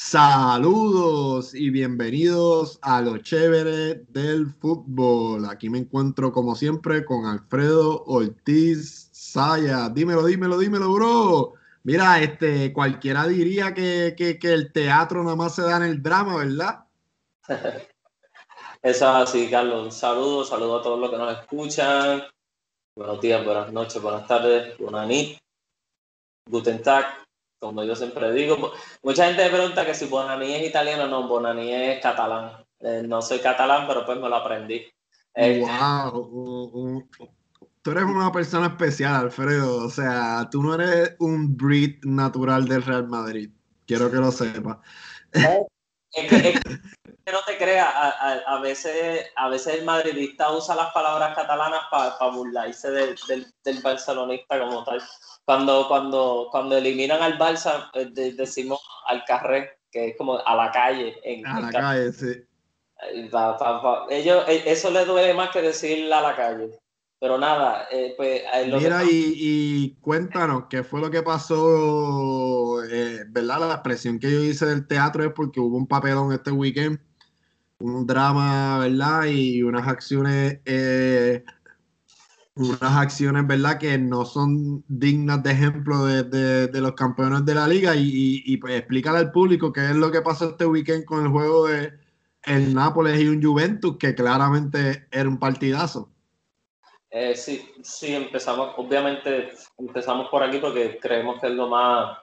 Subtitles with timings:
[0.00, 5.44] Saludos y bienvenidos a lo chévere del fútbol.
[5.50, 9.88] Aquí me encuentro como siempre con Alfredo Ortiz Saya.
[9.88, 11.54] Dímelo, dímelo, dímelo, bro.
[11.82, 16.84] Mira, este, cualquiera diría que, el teatro nada más se da en el drama, ¿verdad?
[18.82, 19.96] Eso es así, Carlos.
[19.96, 22.22] Saludos, saludos a todos los que nos escuchan.
[22.94, 25.38] Buenos días, buenas noches, buenas tardes, buenas noches.
[26.48, 27.27] Guten Tag
[27.58, 28.72] como yo siempre digo.
[29.02, 32.64] Mucha gente me pregunta que si Bonani es italiano, no, Bonani es catalán.
[32.80, 34.86] Eh, no soy catalán, pero pues me lo aprendí.
[35.34, 37.08] wow,
[37.82, 39.84] tú eres una persona especial, Alfredo.
[39.84, 43.50] O sea, tú no eres un Brit natural del Real Madrid.
[43.86, 44.78] Quiero que lo sepas.
[46.12, 46.60] Es que,
[47.32, 52.90] no te creas, a, veces, a veces el madridista usa las palabras catalanas para burlarse
[52.90, 53.16] del,
[53.64, 55.02] del barcelonista como tal
[55.48, 60.70] cuando, cuando, cuando eliminan al Barça, eh, decimos al carré, que es como a la
[60.70, 61.16] calle.
[61.24, 62.44] En, a la calle, sí.
[64.10, 66.78] ellos, eh, eso les duele más que decir a la calle.
[67.18, 68.42] Pero nada, eh, pues...
[68.66, 72.82] Mira, y, cuéntanos, ¿qué fue lo que pasó?
[73.28, 73.60] ¿Verdad?
[73.60, 77.00] La expresión que yo hice del teatro es porque hubo un papelón este weekend,
[77.80, 79.24] un drama, ¿verdad?
[79.26, 80.60] Y unas acciones
[82.58, 87.94] unas acciones, ¿verdad?, que no son dignas de ejemplo de, los campeones de la liga
[87.94, 91.30] y, y, pues explícale al público qué es lo que pasó este weekend con el
[91.30, 91.92] juego de
[92.44, 96.10] el Nápoles y un Juventus, que claramente era un partidazo.
[97.10, 102.18] Eh, sí, sí, empezamos, obviamente empezamos por aquí porque creemos que es lo más,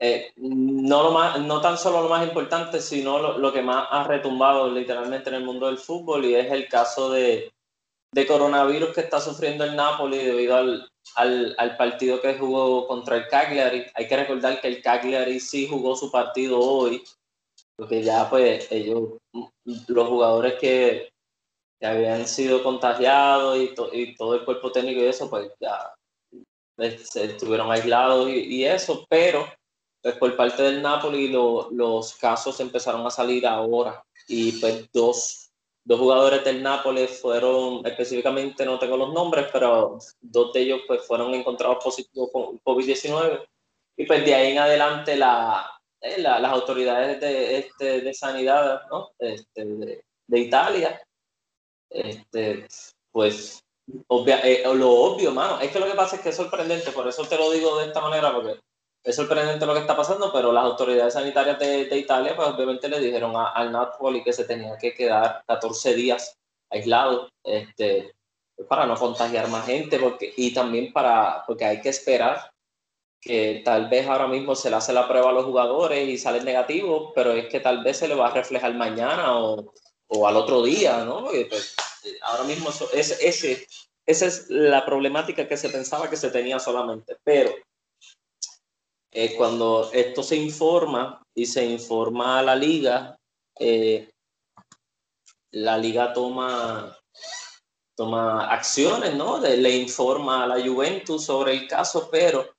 [0.00, 3.88] eh, no, lo más no tan solo lo más importante, sino lo, lo que más
[3.90, 7.52] ha retumbado literalmente en el mundo del fútbol y es el caso de
[8.12, 13.28] de coronavirus que está sufriendo el Napoli debido al, al, partido que jugó contra el
[13.28, 13.84] Cagliari.
[13.94, 17.02] Hay que recordar que el Cagliari sí jugó su partido hoy,
[17.76, 19.18] porque ya pues ellos,
[19.62, 21.10] los jugadores que,
[21.80, 25.94] habían sido contagiados y, y, todo el cuerpo técnico y eso, pues ya
[26.74, 29.46] pues, se estuvieron aislados y, eso, pero
[30.08, 34.02] pues por parte del Napoli los casos empezaron a salir ahora.
[34.26, 35.48] Y pues dos
[35.88, 41.06] dos jugadores del Nápoles fueron, específicamente no tengo los nombres, pero dos de ellos pues
[41.06, 43.42] fueron encontrados positivos con COVID-19
[43.96, 45.66] y pues de ahí en adelante la,
[46.02, 49.12] eh, las autoridades de, este, de sanidad ¿no?
[49.18, 49.64] este,
[50.26, 51.00] de, Italia,
[51.88, 52.68] este,
[53.10, 53.64] pues
[54.08, 57.08] obvia, eh, lo obvio, mano, es que lo que pasa es que es sorprendente, por
[57.08, 58.60] eso te lo digo de esta manera, porque
[59.04, 63.00] es sorprendente lo que está pasando, pero las autoridades sanitarias de, Italia, pues obviamente le
[63.00, 66.36] dijeron al Napoli que se tenía que quedar 14 días
[66.70, 68.14] aislado este,
[68.68, 72.50] para no contagiar más gente, porque, y también para, porque hay que esperar
[73.20, 76.40] que tal vez ahora mismo se le hace la prueba a los jugadores y sale
[76.42, 79.72] negativo, pero es que tal vez se le va a reflejar mañana o,
[80.08, 81.26] o al otro día, ¿no?
[81.26, 81.74] Pues,
[82.22, 83.66] ahora mismo es, ese,
[84.06, 87.52] esa es la problemática que se pensaba que se tenía solamente, pero
[89.10, 93.16] eh, cuando esto se informa y se informa a la liga,
[93.58, 94.10] eh,
[95.52, 96.96] la liga toma,
[97.96, 99.40] toma acciones, ¿no?
[99.40, 102.50] le informa a la Juventus sobre el caso, pero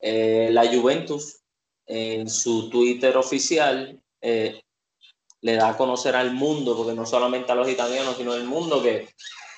[0.00, 1.40] eh, la Juventus
[1.86, 7.68] en su Twitter oficial le da a conocer al mundo, porque no solamente a los
[7.68, 9.08] italianos, sino al mundo, que,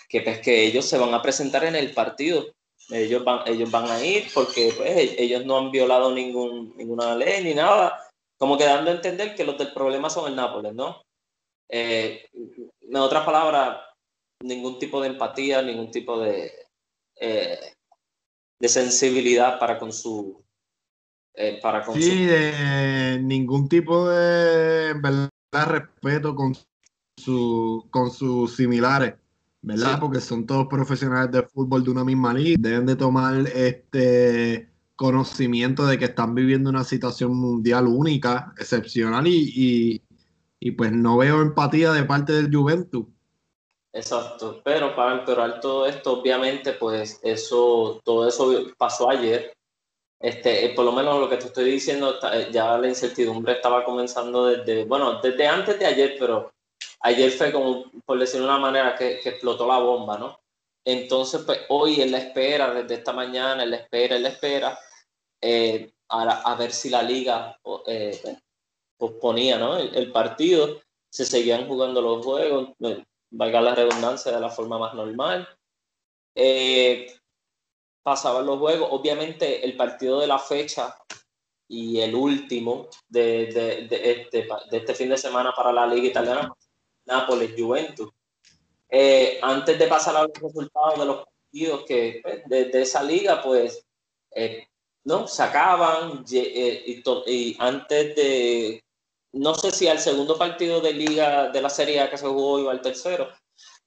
[0.08, 2.46] que, pues, que ellos se van a presentar en el partido
[2.90, 7.14] ellos van, ellos van a ir porque pues, e-, ellos no han violado ningún, ninguna
[7.14, 7.98] ley ni nada,
[8.36, 11.02] como que dando a entender que los del problema son el Nápoles, ¿no?
[11.68, 12.26] Eh,
[12.80, 13.80] en otras palabras,
[14.42, 16.52] ningún tipo de empatía, ningún tipo de,
[17.16, 17.58] eh,
[18.60, 20.42] de sensibilidad para con su...
[21.36, 26.54] Eh, para con sí, de ningún tipo de verdad, respeto con,
[27.16, 29.14] su, con sus similares.
[29.64, 29.98] ¿Verdad?
[29.98, 32.56] Porque son todos profesionales de fútbol de una misma liga.
[32.60, 40.02] Deben de tomar este conocimiento de que están viviendo una situación mundial única, excepcional y,
[40.76, 43.06] pues no veo empatía de parte del Juventus.
[43.92, 49.52] Exacto, pero para empeorar todo esto, obviamente, pues eso, todo eso pasó ayer.
[50.20, 53.84] Este, eh, por lo menos lo que te estoy diciendo, eh, ya la incertidumbre estaba
[53.84, 56.50] comenzando desde, bueno, desde antes de ayer, pero
[57.04, 60.40] ayer fue como, por decirlo de una manera, que, explotó la bomba, ¿no?
[60.84, 64.78] Entonces, pues hoy en la espera, desde esta mañana, en la espera, en la espera,
[65.40, 68.38] eh, a, ver si la liga eh,
[68.96, 69.76] posponía ¿no?
[69.76, 70.80] el, partido,
[71.10, 72.70] se seguían jugando los juegos,
[73.30, 75.48] valga la redundancia, de la forma más normal.
[76.34, 77.06] Eh,
[78.02, 80.96] pasaban los juegos, obviamente el partido de la fecha
[81.68, 86.08] y el último de, de, de, este, de este fin de semana para la Liga
[86.08, 86.54] Italiana,
[87.06, 88.10] Nápoles-Juventus.
[88.88, 93.42] Eh, antes de pasar a los resultados de los partidos que, pues, de, esa liga,
[93.42, 93.84] pues,
[94.34, 94.68] eh,
[95.04, 95.26] ¿no?
[95.26, 98.84] Sacaban eh, y, y, antes de,
[99.32, 102.60] no sé si al segundo partido de liga de la Serie A que se jugó
[102.60, 103.28] iba al tercero,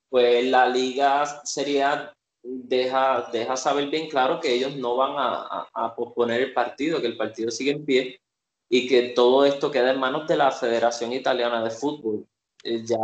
[0.09, 5.95] pues la liga sería deja, deja saber bien claro que ellos no van a, a,
[5.95, 8.21] posponer el partido, que el partido sigue en pie
[8.69, 12.25] y que todo esto queda en manos de la Federación Italiana de Fútbol.
[12.67, 12.97] Eh, ya,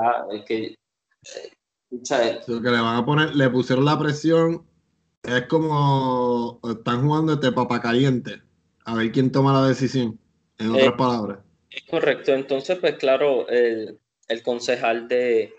[0.45, 0.75] que,
[1.35, 4.65] eh, que le van a poner, le pusieron la presión,
[5.23, 8.41] es como están jugando este papa caliente,
[8.83, 10.19] a ver quién toma la decisión,
[10.57, 11.39] en otras eh, palabras.
[11.69, 15.53] Es correcto, entonces pues claro, el, el concejal de,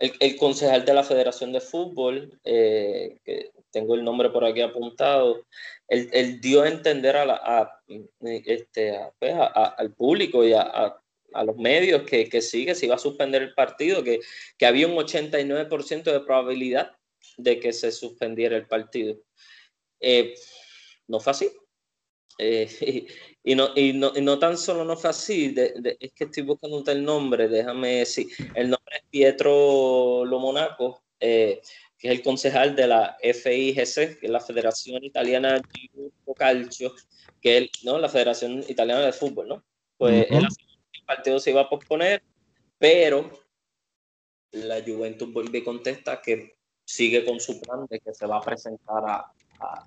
[0.00, 5.44] el, concejal de la Federación de Fútbol, eh, que tengo el nombre por aquí apuntado,
[5.88, 7.80] él, dio a entender a, la,
[8.46, 10.96] este, pues, al público y a,
[11.44, 14.20] los medios que, que sí, que se iba a suspender el partido, que,
[14.56, 16.92] que había un 89% de probabilidad
[17.36, 19.16] de que se suspendiera el partido.
[20.00, 20.34] Eh,
[21.08, 21.50] no fue así.
[22.38, 23.06] Eh,
[23.44, 26.82] y, no, y, no, y, no, tan solo no fue así, es que estoy buscando
[26.90, 31.60] el nombre, déjame decir, el nombre es Pietro Lomonaco, eh,
[31.98, 36.94] que es el concejal de la FIGC, que es la Federación Italiana de Calcio,
[37.42, 37.98] que es ¿no?
[37.98, 39.64] la Federación Italiana de Fútbol, ¿no?
[39.98, 40.46] Pues el
[41.10, 42.22] partido se iba a posponer,
[42.78, 43.28] pero
[44.52, 48.40] la Juventus vuelve y contesta que sigue con su plan de que se va a
[48.40, 49.02] presentar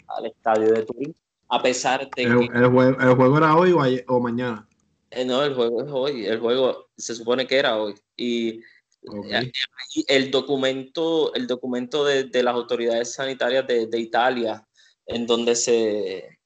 [0.08, 1.16] al estadio de Turín
[1.48, 2.24] a pesar de que...
[2.24, 4.68] El, juego, era hoy o, mañana?
[5.12, 7.96] Eh, no, el juego es hoy, el juego se supone que era hoy.
[8.18, 8.62] Y
[10.08, 14.68] el documento, el documento de, las autoridades sanitarias de, Italia,
[15.06, 16.38] en donde se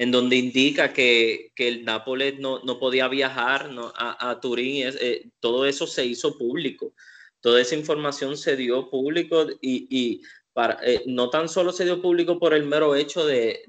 [0.00, 6.06] en donde indica que, el Nápoles no, podía viajar a, Turín, eh, todo eso se
[6.06, 6.94] hizo público.
[7.40, 10.22] Toda esa información se dio público y
[10.82, 13.64] eh, no tan solo se dio público por el mero hecho de,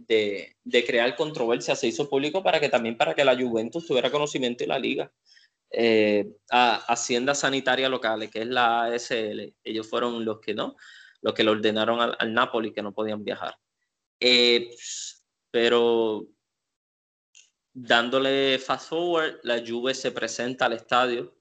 [0.85, 4.67] crear controversia, se hizo público para que también para que la Juventus tuviera conocimiento y
[4.67, 5.11] la liga.
[5.69, 10.75] Eh, a Hacienda Sanitaria Locales, que es la ASL, ellos fueron los que no,
[11.21, 13.55] los que le ordenaron al, Napoli que no podían viajar.
[14.19, 14.69] Eh,
[15.51, 16.27] pero
[17.73, 21.35] dándole fast forward, la Juve se presenta al estadio.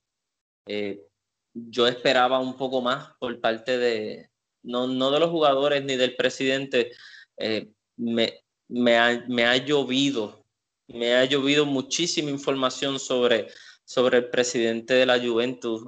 [1.55, 4.31] yo esperaba un poco más por parte de,
[4.62, 6.93] no, no de los jugadores ni del presidente,
[7.37, 10.45] eh, me, me, ha, me, ha, llovido,
[10.89, 13.49] me ha llovido muchísima información sobre,
[13.85, 15.83] sobre el presidente de la Juventus,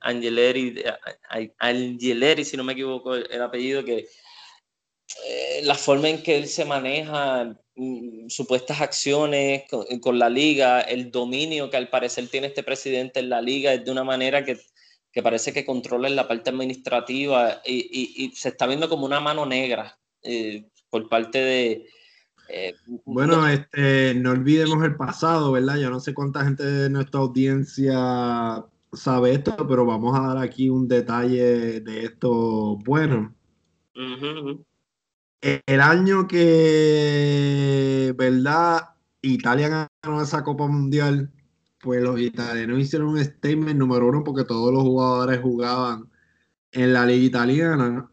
[0.00, 0.82] Angeleri,
[1.58, 4.08] Angeleri, si no me equivoco el, apellido, que
[5.26, 10.80] eh, la forma en que él se maneja, mm, supuestas acciones con, con, la liga,
[10.80, 14.44] el dominio que al parecer tiene este presidente en la liga es de una manera
[14.44, 14.58] que
[15.12, 19.98] que parece que controla la parte administrativa y, se está viendo como una mano negra
[20.22, 21.86] eh, por parte de...
[22.48, 22.74] Eh,
[23.04, 25.76] bueno, este, no olvidemos el pasado, ¿verdad?
[25.76, 30.68] Yo no sé cuánta gente de nuestra audiencia sabe esto, pero vamos a dar aquí
[30.68, 33.34] un detalle de esto bueno.
[35.42, 38.90] El año que, ¿verdad?
[39.22, 41.32] Italia ganó esa Copa Mundial,
[41.80, 46.10] pues los italianos hicieron un statement número uno porque todos los jugadores jugaban
[46.72, 48.10] en la liga italiana.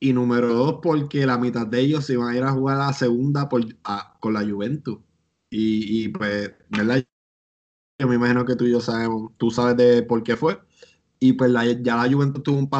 [0.00, 2.86] Y número dos, porque la mitad de ellos se iban a ir a jugar a
[2.86, 4.98] la segunda con la Juventus.
[5.50, 7.04] Y, pues, ¿verdad?
[7.98, 10.60] Yo me imagino que tú y yo sabemos, tú sabes de por qué fue.
[11.18, 12.70] Y pues ya la Juventus tuvo un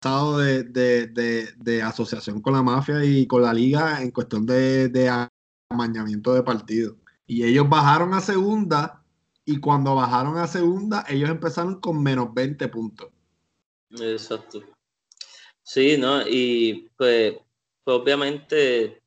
[0.00, 5.10] pasado de, asociación con la mafia y con la liga en cuestión de,
[5.70, 6.96] amañamiento de partidos.
[7.26, 9.02] Y ellos bajaron a segunda
[9.44, 13.10] y cuando bajaron a segunda, ellos empezaron con menos 20 puntos.
[13.90, 14.62] Exacto.
[15.62, 16.26] Sí, ¿no?
[16.26, 17.34] Y pues,
[17.84, 19.02] pues obviamente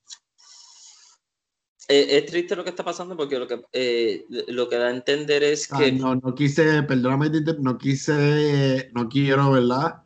[1.87, 4.91] eh, es, triste lo que está pasando porque lo que, eh, lo que da a
[4.91, 5.91] entender es ah, que...
[5.91, 7.29] no, no quise, perdóname,
[7.59, 10.03] no quise, no quiero, ¿verdad?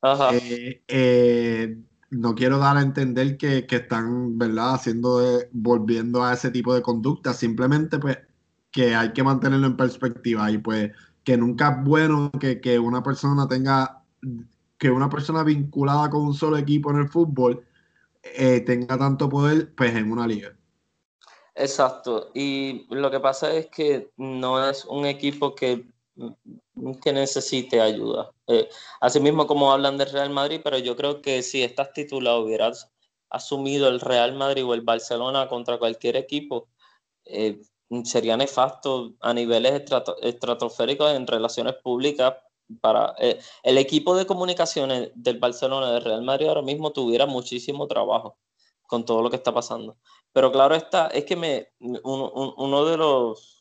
[0.00, 0.30] Ajá.
[0.32, 1.76] Eh,
[2.10, 5.20] no quiero dar a entender que, están, ¿verdad?, haciendo,
[5.52, 8.18] volviendo a ese tipo de conducta, simplemente pues
[8.70, 10.92] que hay que mantenerlo en perspectiva y pues
[11.24, 14.02] que nunca es bueno que, una persona tenga,
[14.78, 17.64] que una persona vinculada con un solo equipo en el fútbol
[18.22, 20.54] eh, tenga tanto poder pues en una liga.
[21.54, 25.88] Exacto, y lo que pasa es que no es un equipo que
[27.02, 28.30] que necesite ayuda.
[28.46, 28.68] Eh,
[29.00, 32.90] asimismo como hablan del Real Madrid, pero yo creo que si estás titulado hubieras
[33.30, 36.68] asumido el Real Madrid o el Barcelona contra cualquier equipo,
[37.24, 37.60] eh,
[38.04, 39.82] sería nefasto a niveles
[40.22, 42.34] estratosféricos en relaciones públicas
[42.80, 47.86] para eh, el equipo de comunicaciones del Barcelona del Real Madrid ahora mismo tuviera muchísimo
[47.86, 48.38] trabajo
[48.82, 49.96] con todo lo que está pasando.
[50.32, 53.57] Pero claro está, es que me uno, de los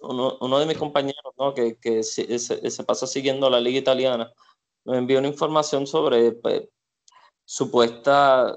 [0.00, 4.32] uno, de mis compañeros que, se, pasa siguiendo la liga italiana
[4.88, 6.68] me envió una información sobre pues,
[7.44, 8.56] supuesta,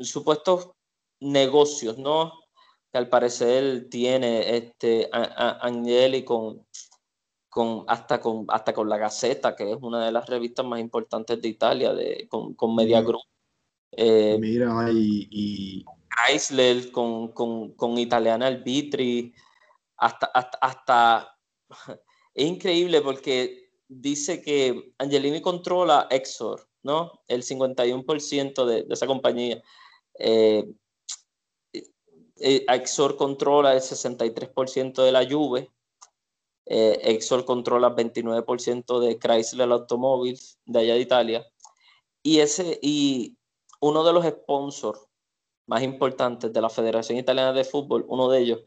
[0.00, 0.70] supuestos
[1.20, 2.32] negocios, ¿no?
[2.92, 6.64] Que al parecer tiene este Angeli con,
[7.48, 11.40] con, hasta, con, hasta con la Gaceta, que es una de las revistas más importantes
[11.42, 13.22] de Italia, de, con, con Media Group.
[13.92, 15.84] Eh, Mira, y, y...
[16.08, 19.34] Chrysler, con, con, con Italiana Albitri,
[20.04, 21.38] hasta, hasta, hasta,
[22.34, 27.22] es increíble porque dice que Angelini controla Exor, ¿no?
[27.26, 29.62] El 51% de, de, esa compañía.
[30.18, 30.64] Eh,
[32.36, 35.70] eh, Exor controla el 63% de la Juve.
[36.66, 41.46] Eh, Exor controla el 29% de Chrysler Automobiles de allá de Italia.
[42.22, 43.38] Y, ese, y
[43.80, 45.00] uno de los sponsors
[45.66, 48.60] más importantes de la Federación Italiana de Fútbol, uno de ellos,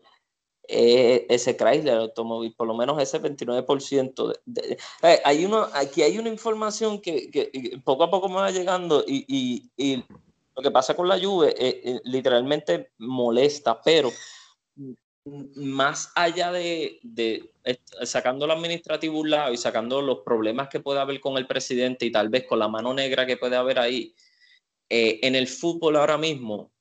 [0.69, 4.33] eh, ese Chrysler automóvil, por lo menos ese 29%.
[4.45, 8.51] De, eh, hay uno, aquí hay una información que, que, poco a poco me va
[8.51, 10.03] llegando y, y, y
[10.55, 14.11] lo que pasa con la lluvia eh, literalmente molesta, pero
[15.55, 17.49] más allá de, de
[18.03, 22.05] sacando lo administrativo un lado y sacando los problemas que puede haber con el presidente
[22.05, 24.13] y tal vez con la mano negra que puede haber ahí,
[24.89, 26.71] en el fútbol ahora mismo,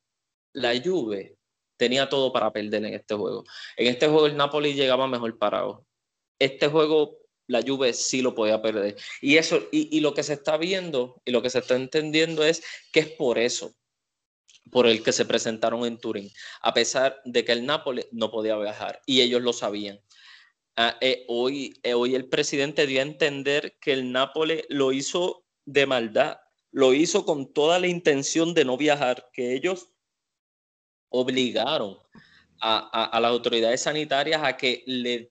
[0.52, 1.35] la lluvia
[1.76, 3.44] tenía todo para perder en este juego.
[3.76, 5.86] En este juego el Napoli llegaba mejor parado.
[6.38, 8.96] Este juego la Juve sí lo podía perder.
[9.20, 12.62] Y eso y, lo que se está viendo y lo que se está entendiendo es
[12.92, 13.74] que es por eso
[14.70, 16.28] por el que se presentaron en Turín,
[16.60, 20.00] a pesar de que el Napoli no podía viajar y ellos lo sabían.
[20.76, 25.46] Ah, eh, hoy, eh, hoy el presidente dio a entender que el Napoli lo hizo
[25.64, 26.38] de maldad,
[26.72, 29.92] lo hizo con toda la intención de no viajar, que ellos
[31.10, 31.98] obligaron
[32.60, 35.30] a, las autoridades sanitarias a que le,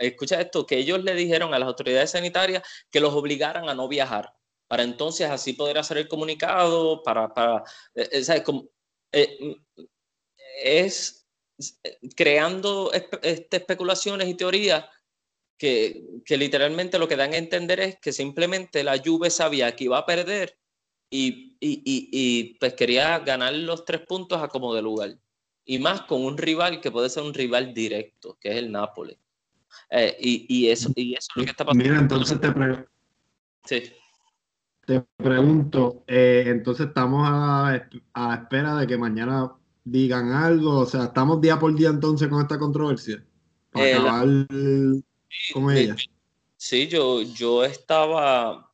[0.00, 3.88] escucha esto, que ellos le dijeron a las autoridades sanitarias que los obligaran a no
[3.88, 4.32] viajar,
[4.68, 8.68] para entonces así poder hacer el comunicado, para, para eh, eh, Como,
[9.12, 9.56] eh,
[10.62, 11.26] es
[12.16, 14.84] creando este, especulaciones y teorías
[15.58, 19.84] que, que, literalmente lo que dan a entender es que simplemente la Juve sabía que
[19.84, 20.58] iba a perder
[21.12, 25.14] y, y, y, pues quería ganar los tres puntos a como de lugar.
[25.64, 29.18] Y más con un rival que puede ser un rival directo, que es el Nápoles.
[29.90, 31.84] Eh, y, eso, y eso es lo que está pasando.
[31.84, 32.48] Mira, entonces te,
[33.64, 33.92] sí.
[34.86, 39.52] te pregunto, eh, entonces estamos a, a, espera de que mañana
[39.84, 43.22] digan algo, o sea, estamos día por día entonces con esta controversia.
[43.70, 44.26] Para eh, acabar
[45.52, 45.96] con ella.
[46.56, 48.71] Sí, yo, yo estaba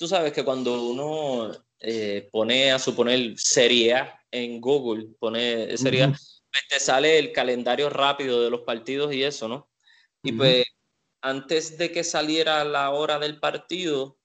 [0.00, 6.08] tú sabes que cuando uno eh, pone a suponer Serie A en Google, pone Serie
[6.08, 9.68] pues te sale el calendario rápido de los partidos y eso, ¿no?
[10.22, 10.64] Y pues
[11.20, 14.16] antes de que saliera la hora del partido,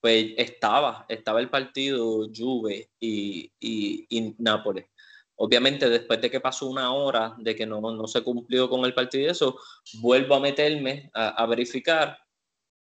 [0.00, 4.86] pues estaba, estaba el partido Juve y, y, Nápoles.
[5.34, 8.94] Obviamente, después de que pasó una hora de que no, no se cumplió con el
[8.94, 9.58] partido y eso,
[9.94, 12.16] vuelvo a meterme a, a verificar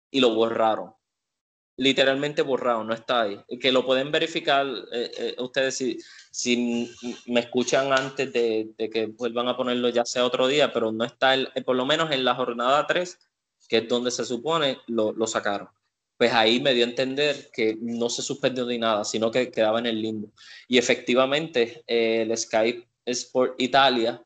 [0.10, 0.92] y lo borraron
[1.78, 3.40] literalmente borrado, no está ahí.
[3.60, 5.98] Que lo pueden verificar eh, eh, ustedes si,
[6.32, 6.92] si
[7.28, 11.34] me escuchan antes de, que vuelvan a ponerlo ya sea otro día, pero no está,
[11.34, 13.18] el, eh, por lo menos en la jornada 3,
[13.68, 15.70] que es donde se supone, lo, lo, sacaron.
[16.18, 19.80] Pues ahí me dio a entender que no se suspendió ni nada, sino que quedaba
[19.80, 20.32] en el limbo.
[20.68, 24.24] Y efectivamente, el Skype Sport Italia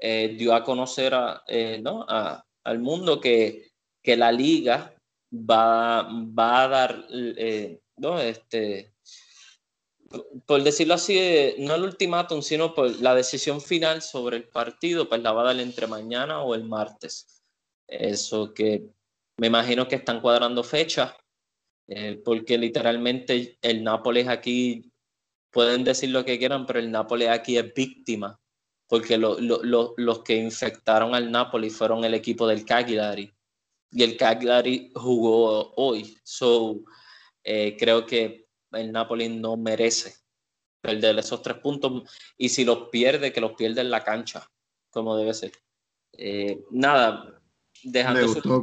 [0.00, 1.44] dio a conocer a,
[1.80, 2.04] ¿no?
[2.08, 3.70] a, al mundo que,
[4.02, 4.97] que la liga
[5.32, 8.18] va, va a dar, eh, ¿no?
[8.20, 8.94] Este,
[10.46, 15.08] por decirlo así, eh, no el ultimátum, sino por la decisión final sobre el partido,
[15.08, 17.42] pues la va a dar entre mañana o el martes.
[17.86, 18.88] Eso que
[19.38, 21.14] me imagino que están cuadrando fechas,
[21.88, 24.90] eh, porque literalmente el Nápoles aquí,
[25.50, 28.38] pueden decir lo que quieran, pero el Nápoles aquí es víctima,
[28.86, 33.32] porque los que infectaron al Nápoles fueron el equipo del Cagliari
[33.90, 36.18] y el Cagliari jugó hoy.
[36.22, 36.80] So,
[37.44, 40.14] eh, creo que el Napoli no merece
[40.80, 42.02] perder esos tres puntos
[42.36, 44.48] y si los pierde, que los pierde en la cancha,
[44.90, 45.52] como debe ser.
[46.12, 47.40] Eh, nada,
[47.82, 48.20] dejando.
[48.20, 48.62] Me gustó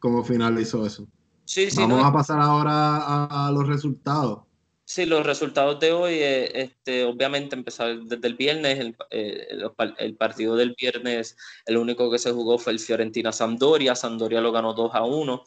[0.00, 1.06] cómo, finalizó eso.
[1.44, 4.44] Sí, sí, Vamos a pasar ahora a, los resultados.
[4.94, 9.48] Sí, los resultados de hoy, eh, este, obviamente empezaron desde el viernes, el, eh,
[9.96, 11.34] el, partido del viernes,
[11.64, 15.44] el único que se jugó fue el Fiorentina-Sampdoria, Sampdoria lo ganó 2 a 1.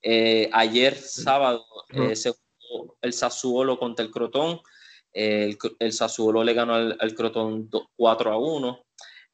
[0.00, 1.66] Eh, ayer sábado
[2.14, 4.62] se jugó el Sassuolo contra el Crotón,
[5.12, 8.82] el, el, Sassuolo le ganó al, al Crotón 4 a 1.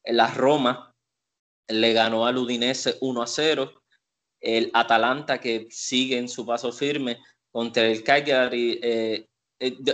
[0.07, 0.93] La Roma
[1.69, 3.71] le ganó al Udinese 1 a 0.
[4.41, 9.27] El Atalanta que sigue en su paso firme contra el Cagliari eh,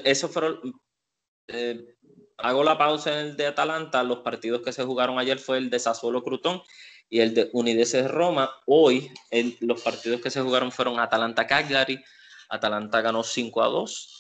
[0.04, 0.60] eso fueron.
[1.48, 1.96] Eh,
[2.38, 4.04] hago la pausa en el de Atalanta.
[4.04, 6.62] Los partidos que se jugaron ayer fue el de Sassuolo Crutón
[7.10, 8.50] y el de Unides Roma.
[8.66, 9.12] Hoy
[9.62, 12.02] los partidos que se jugaron fueron Atalanta Cagliari.
[12.50, 14.20] Atalanta ganó 5 a 2.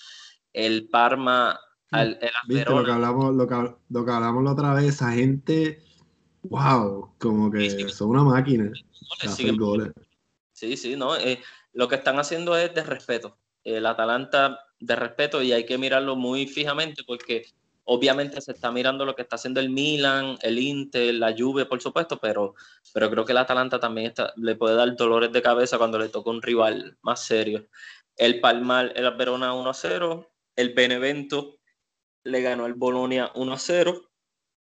[0.53, 1.59] El Parma.
[1.91, 2.19] Mm, el,
[2.67, 5.81] lo que hablamos, lo que, lo que hablamos la otra vez, esa gente,
[6.43, 8.71] wow, como que son una máquina.
[10.53, 11.15] Sí, sí, no.
[11.15, 11.41] Eh,
[11.73, 13.37] lo que están haciendo es de respeto.
[13.63, 17.45] El Atalanta de respeto y hay que mirarlo muy fijamente porque
[17.91, 21.81] obviamente se está mirando lo que está haciendo el Milan, el Inter, la Juve, por
[21.81, 22.53] supuesto, pero,
[22.93, 26.29] pero creo que el Atalanta también le puede dar dolores de cabeza cuando le toca
[26.29, 27.67] un rival más serio.
[28.15, 31.57] El Palmar, el Verona 1-0, el Benevento
[32.23, 34.07] le ganó al Bolonia 1-0.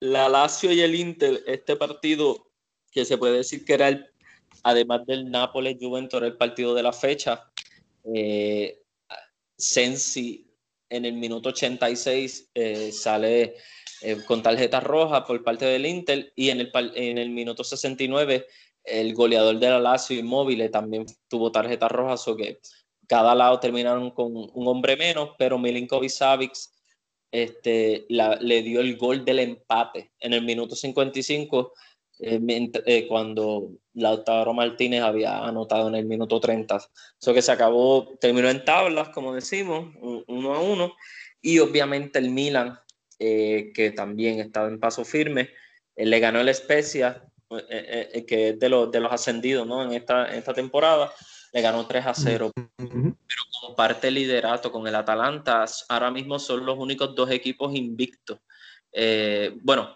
[0.02, 2.52] La Lazio y el Inter, este partido
[2.92, 4.06] que se puede decir que era el,
[4.64, 7.50] además del Nápoles Juventus, el partido de la fecha.
[8.14, 8.82] Eh,
[9.58, 10.48] Sensi
[10.90, 13.56] en el minuto 86 eh, sale
[14.02, 18.46] eh, con tarjeta roja por parte del Inter y en el, en el minuto 69
[18.84, 22.60] el goleador de la Lazio Inmóvil también tuvo tarjeta roja, so que
[23.08, 26.54] cada lado terminaron con un hombre menos, pero Milinkovic Savic
[27.32, 31.74] este, le dio el gol del empate en el minuto 55
[32.20, 36.76] eh, cuando Lautaro Martínez había anotado en el minuto 30.
[36.76, 39.94] Eso que se acabó, terminó en tablas, como decimos,
[40.28, 40.94] uno a uno.
[41.42, 42.78] Y obviamente el Milan,
[43.20, 45.50] eh, que también estaba en paso firme,
[45.96, 47.24] le ganó el Spezia,
[48.28, 49.84] que es de los, de los ascendidos ¿no?
[49.84, 51.12] en, esta, en esta temporada,
[51.54, 52.52] le ganó 3 a 0.
[52.78, 55.64] Pero comparte el liderato con el Atalanta.
[55.88, 58.40] Ahora mismo son los únicos dos equipos invictos.
[59.62, 59.96] bueno,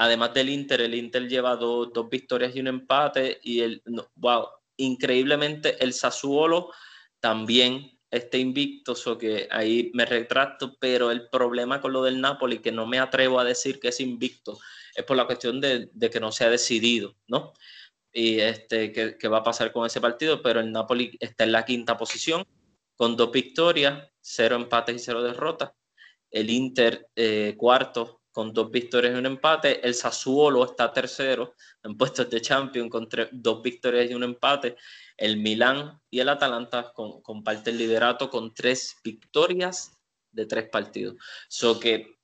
[0.00, 3.82] además del Inter, el Inter lleva dos, victorias y un empate y el,
[4.14, 4.46] wow,
[4.78, 6.72] increíblemente el Sassuolo
[7.20, 12.60] también está invicto, so que ahí me retracto, pero el problema con lo del Napoli,
[12.60, 14.58] que no me atrevo a decir que es invicto,
[14.94, 17.52] es por la cuestión de, que no se ha decidido, ¿no?
[18.10, 20.40] Y este, ¿qué, va a pasar con ese partido?
[20.42, 22.44] Pero el Napoli está en la quinta posición,
[22.96, 25.72] con dos victorias, cero empates y cero derrotas.
[26.30, 29.84] El Inter, eh, cuarto, con dos victorias y un empate.
[29.86, 34.76] El Sassuolo está tercero en puestos de champion con dos victorias y un empate.
[35.16, 39.92] El Milán y el Atalanta comparten el liderato con tres victorias
[40.32, 41.16] de tres partidos.
[41.48, 42.18] So que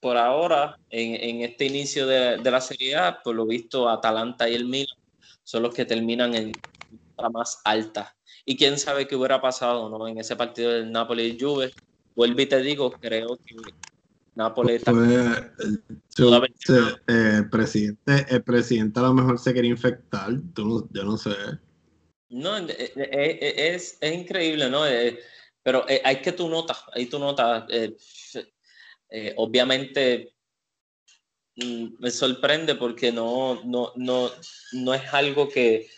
[0.00, 4.66] por ahora, en, este inicio de, la Serie A, por lo visto, Atalanta y el
[4.66, 4.98] Milán
[5.42, 6.52] son los que terminan en
[7.16, 8.14] la más alta.
[8.44, 10.06] Y quién sabe qué hubiera pasado ¿no?
[10.06, 11.72] en ese partido del Napoli y Juve.
[12.14, 13.56] Vuelvo y te digo, creo que
[14.36, 14.92] Nápoles fue,
[17.06, 21.30] el, presidente, el presidente a lo mejor se quería infectar, yo no sé.
[22.28, 24.82] No, eh, eh, eh, es, es, increíble, ¿no?
[25.62, 27.64] pero hay que tú notas, ahí tú notas,
[29.36, 30.34] obviamente
[31.56, 34.30] mm, me sorprende porque no, no, no,
[34.72, 35.88] no es algo que,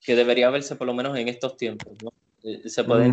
[0.00, 2.10] que, debería verse por lo menos en estos tiempos, ¿no?
[2.68, 3.12] Se puede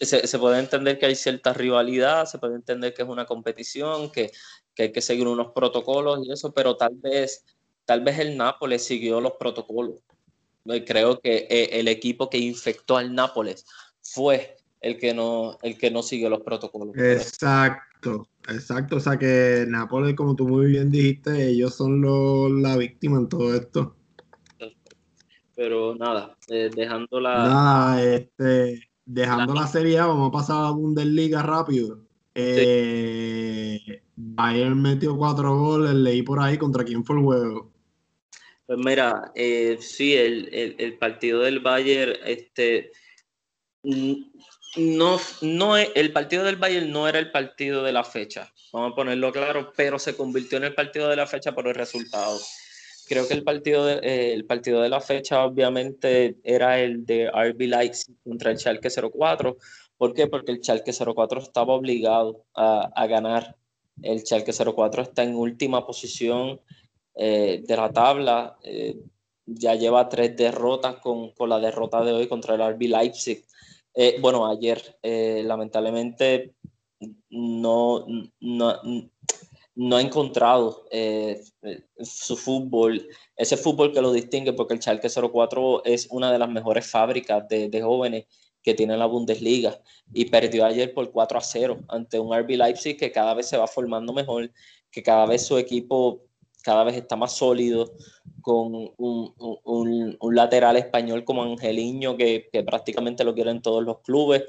[0.00, 4.30] se, puede entender que hay cierta rivalidad, se puede entender que es una competición, que,
[4.78, 7.44] hay que seguir unos protocolos y eso, pero tal vez,
[7.84, 10.00] tal vez el Nápoles siguió los protocolos.
[10.86, 13.64] Creo que eh, el equipo que infectó al Nápoles
[14.02, 16.96] fue el que no, el que no siguió los protocolos.
[16.96, 18.96] Exacto, exacto.
[18.96, 23.54] O sea que Nápoles, como tú muy bien dijiste, ellos son la víctima en todo
[23.54, 23.96] esto.
[25.54, 27.48] Pero nada, eh, dejando la.
[27.48, 32.00] Nada, este dejando la, Serie A, vamos a pasar a la Bundesliga rápido.
[32.34, 37.72] Eh, Bayern metió cuatro goles, leí por ahí contra quién fue el juego.
[38.66, 42.90] Pues mira, eh, sí, el, partido del Bayern, este,
[43.82, 48.96] no, no, el partido del Bayern no era el partido de la fecha, vamos a
[48.96, 52.40] ponerlo claro, pero se convirtió en el partido de la fecha por el resultado
[53.06, 57.30] creo que el partido, de, eh, el partido de la fecha obviamente era el de
[57.30, 59.56] RB Leipzig contra el Schalke 04.
[59.96, 60.26] ¿Por qué?
[60.26, 63.56] Porque el Schalke 04 estaba obligado a, a ganar.
[64.02, 66.60] El Schalke 04 está en última posición
[67.14, 68.58] eh, de la tabla.
[68.62, 68.96] Eh,
[69.46, 73.44] ya lleva tres derrotas con, con, la derrota de hoy contra el RB Leipzig.
[74.20, 76.54] Bueno, ayer, lamentablemente,
[77.30, 78.04] no,
[78.40, 78.80] no,
[79.76, 81.42] no ha encontrado eh,
[82.00, 86.48] su fútbol, ese fútbol que lo distingue, porque el Schalke 04 es una de las
[86.48, 88.24] mejores fábricas de, jóvenes
[88.62, 89.78] que tiene la Bundesliga
[90.12, 93.58] y perdió ayer por 4 a 0 ante un RB Leipzig que cada vez se
[93.58, 94.50] va formando mejor,
[94.90, 96.22] que cada vez su equipo
[96.62, 97.92] cada vez está más sólido,
[98.40, 104.42] con un, un, lateral español como Angeliño que, que, prácticamente lo quieren todos los clubes.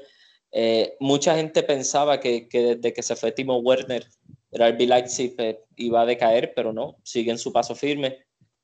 [0.50, 4.04] Eh, mucha gente pensaba que, que, desde que se fue Timo Werner,
[4.50, 8.18] el RB Leipzig pues, iba a decaer, pero no, sigue en su paso firme.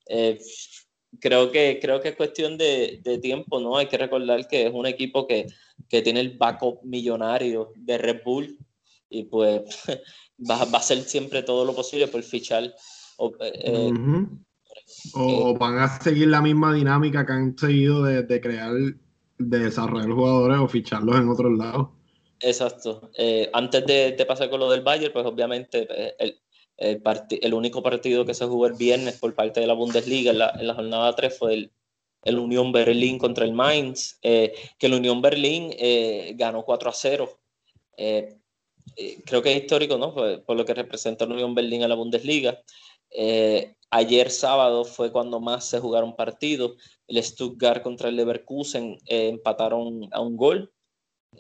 [0.07, 0.38] Eh,
[1.20, 3.77] creo que, creo que es cuestión de, de, tiempo, ¿no?
[3.77, 5.47] Hay que recordar que es un equipo que,
[5.88, 8.59] que tiene el backup millonario de Red Bull
[9.09, 9.62] y pues
[10.51, 12.75] va, va, a hacer siempre todo lo posible por fichar.
[13.16, 14.44] O, eh, uh -huh.
[15.14, 18.73] o, eh, van a seguir la misma dinámica que han seguido de, de crear,
[19.38, 21.88] de desarrollar jugadores o ficharlos en otros lados.
[22.45, 23.11] Exacto.
[23.17, 26.39] Eh, antes de, pasar con lo del Bayern, pues obviamente el,
[26.77, 27.03] el,
[27.41, 30.75] el, único partido que se jugó el viernes por parte de la Bundesliga en la,
[30.75, 31.73] jornada 3 fue el,
[32.23, 36.93] el Unión Berlín contra el Mainz, eh, que el Unión Berlín eh, ganó 4 a
[36.93, 37.39] 0.
[37.97, 38.37] Eh,
[38.97, 40.13] eh, creo que es histórico, ¿no?
[40.13, 42.61] Por, por, lo que representa la Unión Berlín a la Bundesliga.
[43.11, 46.73] Eh, ayer sábado fue cuando más se jugaron partidos.
[47.07, 50.74] El Stuttgart contra el Leverkusen empataron a un gol,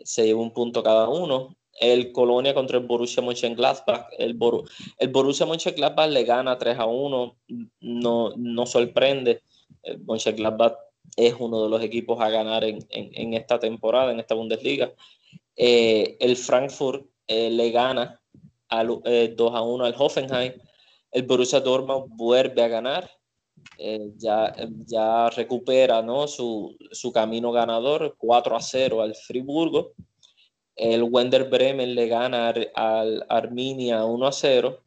[0.02, 4.08] se llevó un punto cada uno el Colonia contra el Borussia Mönchengladbach.
[4.18, 4.64] El, Bor
[4.98, 7.36] el Borussia Mönchengladbach le gana 3 a 1,
[7.80, 9.42] no, no sorprende.
[9.82, 10.74] El Mönchengladbach
[11.16, 14.92] es uno de los equipos a ganar en, en, esta temporada, en esta Bundesliga.
[15.56, 18.20] Eh, el Frankfurt eh, le gana
[18.68, 20.52] al, eh, 2 a 1 al Hoffenheim.
[21.10, 23.10] El Borussia Dortmund vuelve a ganar.
[23.78, 24.54] Eh, ya,
[24.86, 26.28] ya recupera ¿no?
[26.28, 29.94] su, su camino ganador 4 a 0 al Friburgo
[30.76, 34.80] el Wender Bremen le gana al Arminia 1 a 0.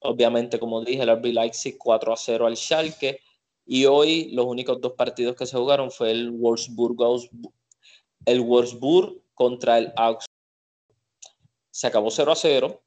[0.00, 3.20] Obviamente, como dije, el RB Leipzig 4 a 0 al Schalke.
[3.66, 6.96] Y hoy los únicos dos partidos que se jugaron fue el Wolfsburg,
[8.26, 10.26] el Wolfsburg contra el Augsburg.
[11.70, 12.82] Se acabó 0 a 0,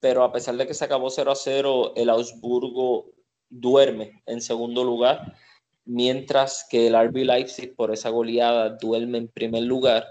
[0.00, 3.10] pero a pesar de que se acabó 0 a 0, el Augsburgo
[3.52, 5.36] duerme en segundo lugar,
[5.84, 10.06] mientras que el RB Leipzig por esa goleada duerme en primer lugar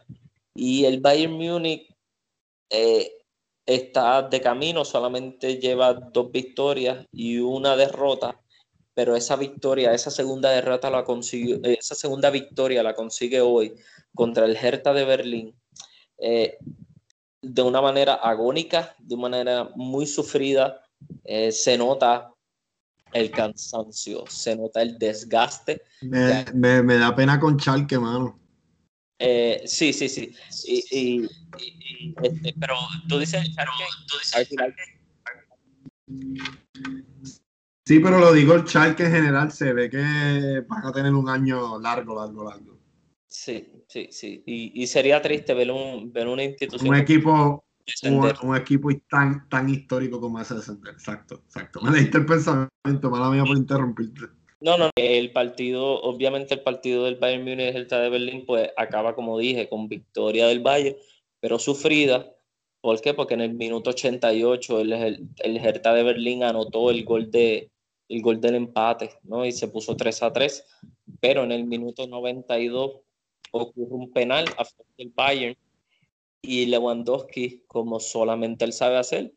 [0.53, 1.93] y el Bayern Múnich
[2.69, 3.11] eh,
[3.65, 8.39] está de camino, solamente lleva dos victorias y una derrota,
[8.93, 13.73] pero esa victoria, esa segunda derrota la consiguió, esa segunda victoria la consigue hoy
[14.13, 15.55] contra el Hertha de Berlín.
[16.17, 16.57] Eh,
[17.41, 20.83] de una manera agónica, de una manera muy sufrida,
[21.23, 22.31] eh, se nota
[23.13, 25.81] el cansancio, se nota el desgaste.
[26.01, 28.39] Me, me, me da pena con Chalke, mano.
[29.19, 30.33] Eh, sí, sí, sí.
[30.65, 31.25] Y, y,
[31.59, 32.75] y, este, pero
[33.07, 33.43] tú dices,
[34.07, 34.49] tú dices
[37.85, 41.29] Sí, pero lo digo el Chalke en general, se ve que van a tener un
[41.29, 42.79] año largo, largo, largo.
[43.27, 44.43] Sí, sí, sí.
[44.45, 46.89] Y, y sería triste ver, un, ver una institución.
[46.89, 47.63] Un equipo,
[48.03, 50.93] un, un, equipo tan, tan histórico como ese descender.
[50.93, 51.81] Exacto, exacto.
[51.81, 54.27] Me leíste el pensamiento, mala mía por interrumpirte.
[54.61, 59.15] No, no, el partido, obviamente el partido del Bayern Múnich el de Berlín, pues acaba,
[59.15, 60.95] como dije, con victoria del Bayern,
[61.39, 62.31] pero sufrida.
[62.79, 63.13] ¿Por qué?
[63.13, 67.71] Porque en el minuto 88 el, el, el Hertha de Berlín anotó el gol, de,
[68.07, 69.45] el gol del empate, ¿no?
[69.45, 70.63] Y se puso 3 a 3,
[71.19, 72.99] pero en el minuto 92
[73.51, 75.57] ocurre un penal a favor del Bayern
[76.41, 79.33] y Lewandowski, como solamente él sabe hacer,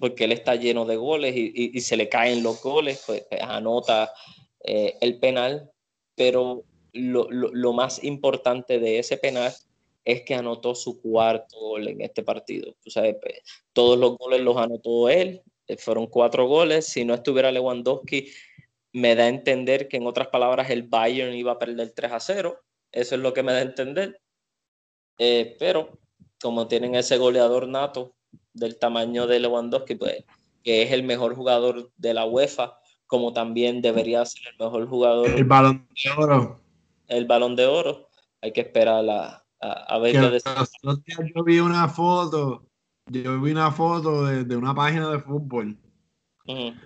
[0.00, 4.12] porque él está lleno de goles y, se le caen los goles, pues, pues anota
[4.64, 5.70] eh, el penal,
[6.14, 9.52] pero lo, lo, lo, más importante de ese penal
[10.04, 12.74] es que anotó su cuarto gol en este partido.
[12.82, 17.14] Tú sabes, pues, todos los goles los anotó él, eh, fueron cuatro goles, si no
[17.14, 18.30] estuviera Lewandowski,
[18.92, 22.20] me da a entender que en otras palabras el Bayern iba a perder 3 a
[22.20, 22.58] 0,
[22.90, 24.18] eso es lo que me da a entender,
[25.18, 25.98] eh, pero
[26.40, 28.14] como tienen ese goleador nato,
[28.58, 30.24] del tamaño de Lewandowski, pues,
[30.62, 35.30] que es el mejor jugador de la UEFA, como también debería ser el mejor jugador.
[35.30, 36.60] El balón de oro.
[37.06, 38.08] El balón de oro.
[38.40, 40.42] Hay que esperar a, a, a ver qué
[41.34, 42.68] Yo vi una foto,
[43.06, 45.76] yo vi una foto de, de una página de fútbol.
[46.46, 46.80] Uh -huh.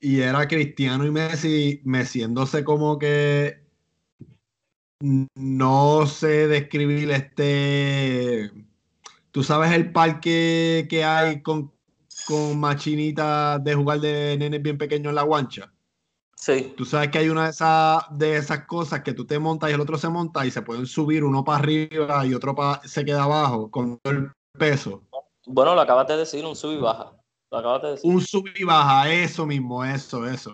[0.00, 3.61] Y era Cristiano y Messi meciéndose como que
[5.02, 8.52] no sé describir este
[9.32, 11.72] tú sabes el parque que hay con,
[12.26, 15.72] con machinitas de jugar de nenes bien pequeños en la guancha.
[16.36, 16.74] Sí.
[16.76, 19.74] Tú sabes que hay una de esas, de esas cosas que tú te montas y
[19.74, 23.24] el otro se monta y se pueden subir uno para arriba y otro se queda
[23.24, 25.02] abajo con el peso.
[25.46, 27.12] Bueno, lo acabas de decir, un sub y baja.
[27.50, 28.10] Lo acabas de decir.
[28.10, 30.52] Un sub y baja, eso mismo, eso, eso.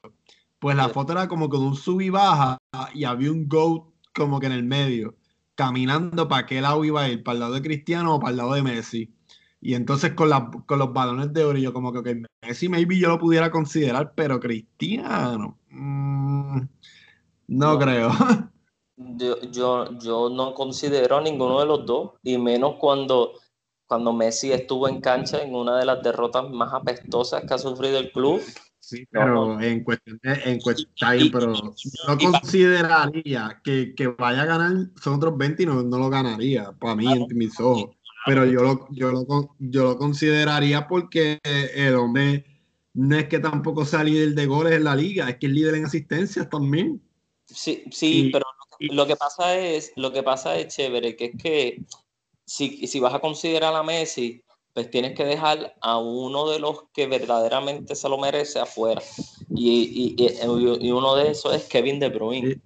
[0.58, 2.58] Pues la foto era como con un sub y baja
[2.92, 3.87] y había un GOAT
[4.18, 5.14] como que en el medio,
[5.54, 8.36] caminando para qué lado iba a ir, para el lado de Cristiano o para el
[8.36, 9.14] lado de Messi.
[9.60, 12.98] Y entonces con, la, con los balones de oro, yo como que okay, Messi maybe
[12.98, 16.60] yo lo pudiera considerar, pero Cristiano, mm,
[17.48, 18.10] no, creo.
[19.00, 23.34] Yo, yo, yo no considero a ninguno de los dos, y menos cuando,
[23.86, 28.00] cuando Messi estuvo en cancha en una de las derrotas más apestosas que ha sufrido
[28.00, 28.42] el club
[28.80, 30.88] Sí, pero en cuestión de, en cuestión,
[31.32, 36.08] pero no consideraría que, que, vaya a ganar, son otros 20 y no, no lo
[36.08, 37.96] ganaría, para mí, en mis ojos.
[38.24, 42.44] Pero yo lo, yo, lo, yo lo consideraría porque el hombre
[42.94, 45.76] no es que tampoco sea líder de goles en la liga, es que es líder
[45.76, 47.00] en asistencias también.
[47.46, 48.44] Sí, sí, pero
[48.80, 51.82] lo que pasa es, lo que pasa es chévere, que es que
[52.44, 54.42] si, si vas a considerar a Messi,
[54.78, 59.02] pues tienes que dejar a uno de los que verdaderamente se lo merece afuera.
[59.50, 62.60] Y, y, uno de esos es Kevin De Bruyne.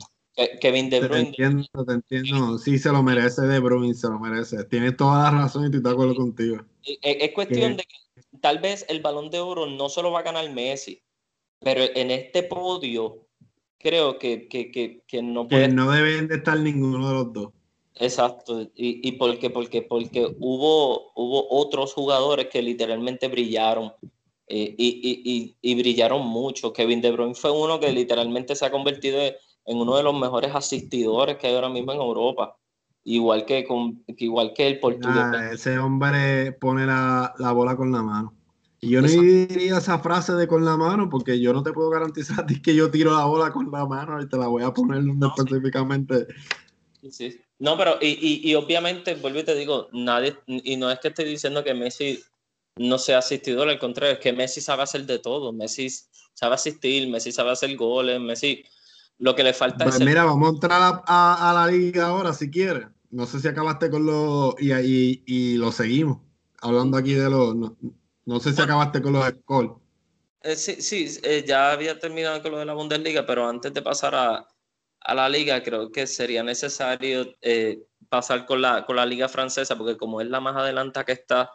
[0.60, 1.32] Kevin De Bruyne.
[1.32, 2.58] Te entiendo, te entiendo.
[2.58, 4.62] Sí, se lo merece De Bruyne, se lo merece.
[4.64, 6.58] Tienes toda la razón y estoy de acuerdo contigo.
[6.84, 10.24] Es, cuestión de que tal vez el balón de oro no se lo va a
[10.24, 11.02] ganar Messi,
[11.60, 13.26] pero en este podio
[13.78, 15.68] creo que, que, que, que no puede...
[15.68, 17.52] Que no deben de estar ninguno de los dos.
[17.96, 23.92] Exacto, y, y porque, porque, porque hubo, hubo otros jugadores que literalmente brillaron
[24.54, 26.72] eh, y, y, brillaron mucho.
[26.72, 30.54] Kevin De Bruyne fue uno que literalmente se ha convertido en uno de los mejores
[30.54, 32.56] asistidores que hay ahora mismo en Europa,
[33.04, 35.52] igual que, con, igual que el portugués.
[35.52, 38.34] ese hombre pone la, la, bola con la mano.
[38.80, 41.88] Y yo no diría esa frase de con la mano porque yo no te puedo
[41.88, 44.64] garantizar a ti que yo tiro la bola con la mano y te la voy
[44.64, 45.02] a poner
[45.38, 46.26] específicamente.
[47.10, 47.40] Sí.
[47.62, 51.22] No, pero y, y, obviamente, vuelvo y te digo, nadie, y no es que esté
[51.22, 52.20] diciendo que Messi
[52.74, 55.86] no sea asistidor, al contrario, es que Messi sabe hacer de todo, Messi
[56.34, 58.64] sabe asistir, Messi sabe hacer goles, Messi,
[59.18, 62.88] lo que le falta pues Mira, vamos a entrar a, la liga ahora, si quieres.
[63.12, 66.18] No sé si acabaste con los, y, y, y lo seguimos,
[66.62, 69.70] hablando aquí de los, no, sé si acabaste con los scores.
[70.42, 73.82] Eh, sí, sí eh, ya había terminado con lo de la Bundesliga, pero antes de
[73.82, 74.48] pasar a,
[75.04, 79.76] a la liga, creo que sería necesario eh, pasar con la, con la liga francesa,
[79.76, 81.50] porque como es la más adelanta que está.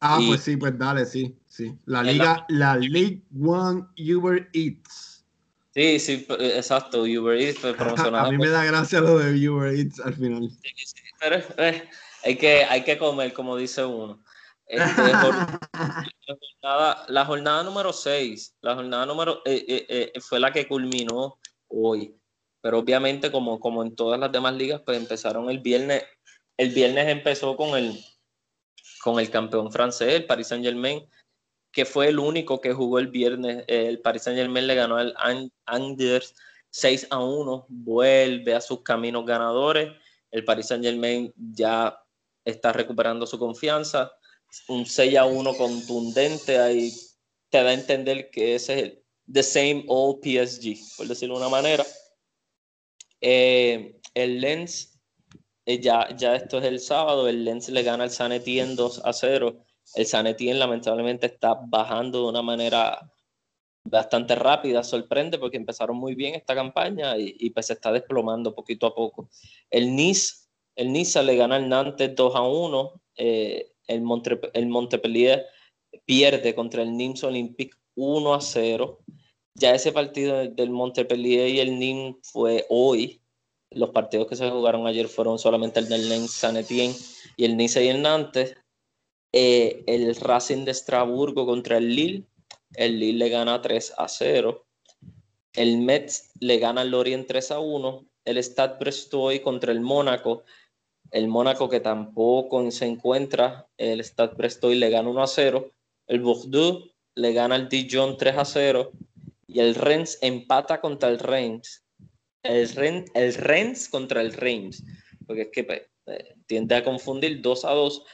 [0.00, 1.76] Ah, pues sí, pues dale, sí, sí.
[1.84, 5.24] La liga, la, League One Uber Eats.
[5.74, 7.76] Sí, sí, eh, exacto, Uber Eats pues,
[8.14, 10.50] A mí me da gracia lo de Uber Eats al final.
[10.50, 11.88] Sí, sí, pero eh,
[12.24, 14.22] hay, que, hay que comer, como dice uno.
[14.66, 15.02] Este,
[16.62, 19.42] la, jornada, número 6, la jornada número
[20.20, 21.38] fue la que culminó
[21.68, 22.19] hoy
[22.60, 26.04] pero obviamente como, como en todas las demás ligas, pues empezaron el viernes,
[26.56, 27.98] el viernes empezó con el,
[29.02, 31.08] con el campeón francés, el Paris Saint Germain,
[31.72, 35.14] que fue el único que jugó el viernes, el Paris Saint Germain le ganó al
[35.66, 36.34] Angers
[36.70, 39.92] 6 a 1, vuelve a sus caminos ganadores,
[40.30, 41.98] el Paris Saint Germain ya
[42.44, 44.12] está recuperando su confianza,
[44.68, 46.92] un 6 a 1 contundente ahí
[47.50, 49.00] te da a entender que ese es el
[49.32, 51.84] the same old PSG, por decirlo de una manera.
[53.20, 54.98] Eh, el Lens,
[55.66, 59.02] eh, ya, ya esto es el sábado, el Lens le gana al San Etienne 2
[59.04, 59.64] a 0.
[59.94, 63.10] El San Etienne lamentablemente está bajando de una manera
[63.84, 68.86] bastante rápida, sorprende porque empezaron muy bien esta campaña y, pues se está desplomando poquito
[68.86, 69.30] a poco.
[69.70, 73.02] El Nice, el Nice le gana al Nantes 2 a 1.
[73.16, 74.02] Eh, el,
[74.54, 75.46] el Montpellier
[76.04, 79.00] pierde contra el Nims Olympique 1 a 0
[79.54, 83.20] ya ese partido del Montpellier y el Nîmes fue hoy.
[83.70, 86.94] Los partidos que se jugaron ayer fueron solamente el del Lens San Etienne
[87.36, 88.56] y el Nice y el Nantes.
[89.32, 92.26] Eh, el Racing de Estrasburgo contra el Lille.
[92.74, 94.66] El Lille le gana 3 a 0.
[95.52, 98.06] El Metz le gana al Lorient 3 a 1.
[98.24, 100.44] El Stade Brestoy contra el Mónaco.
[101.10, 103.68] El Mónaco que tampoco se encuentra.
[103.76, 105.70] El Stade Brestoy le gana 1 a 0.
[106.06, 108.92] El Bordeaux le gana al Dijon 3 a 0
[109.52, 111.84] y el Rennes empata contra el Reims.
[112.42, 114.84] El, Rennes, el Rennes contra el Reims,
[115.26, 118.04] porque es que pues, eh, tiende a confundir 2 a 2.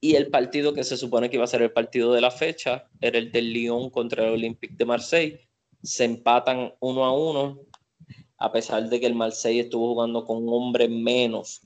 [0.00, 2.88] Y el partido que se supone que iba a ser el partido de la fecha
[3.00, 5.40] era el del Lyon contra el Olympique de Marseille.
[5.82, 7.60] Se empatan 1 a 1,
[8.38, 11.62] a pesar de que el Marseille estuvo jugando con un hombre menos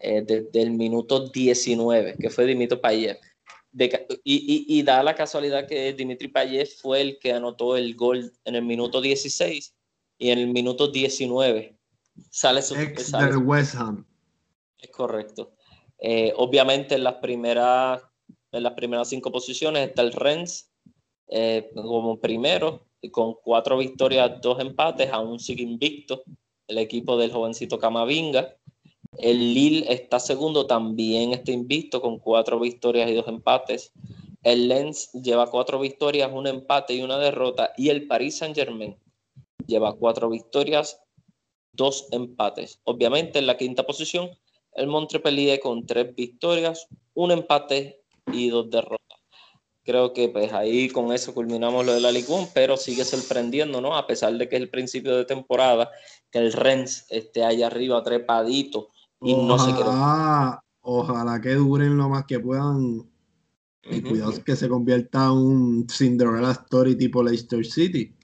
[0.00, 3.20] eh, desde el minuto 19, que fue Dimitri Payet
[4.24, 8.62] y, da la casualidad que Dimitri Payet fue el que anotó el gol en el
[8.62, 9.74] minuto 16
[10.18, 11.76] y en el minuto 19
[12.30, 12.74] sale su...
[12.74, 14.06] Ex del West Ham.
[14.78, 15.52] Es correcto.
[15.98, 18.02] Eh, obviamente en las primeras
[18.52, 20.70] en las primeras cinco posiciones está el Rennes
[21.28, 26.22] eh, como primero con cuatro victorias, dos empates, aún sigue invicto
[26.66, 28.56] el equipo del jovencito Camavinga.
[29.18, 33.92] El Lille está segundo, también está invicto con cuatro victorias y dos empates.
[34.42, 37.72] El Lens lleva cuatro victorias, un empate y una derrota.
[37.76, 38.96] Y el Paris Saint Germain
[39.66, 41.00] lleva cuatro victorias,
[41.72, 42.80] dos empates.
[42.84, 44.30] Obviamente en la quinta posición,
[44.74, 49.00] el Montpellier con tres victorias, un empate y dos derrotas.
[49.82, 53.96] Creo que pues ahí con eso culminamos lo de la Ligue pero sigue sorprendiendo, ¿no?
[53.96, 55.90] A pesar de que es el principio de temporada,
[56.30, 58.88] que el Rennes esté ahí arriba trepadito
[59.20, 60.60] y no se quedó.
[60.80, 63.10] Ojalá que duren lo más que puedan.
[63.88, 68.16] Y cuidado que se convierta en un Cinderella Story tipo Leicester City.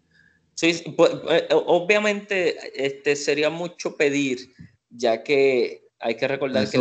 [0.55, 4.53] Sí, pues, eh, obviamente este, sería mucho pedir,
[4.91, 6.79] ya que hay que recordar que...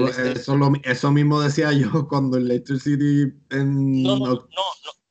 [0.86, 3.32] eso, mismo decía yo cuando el Leicester City...
[3.52, 4.48] No, no,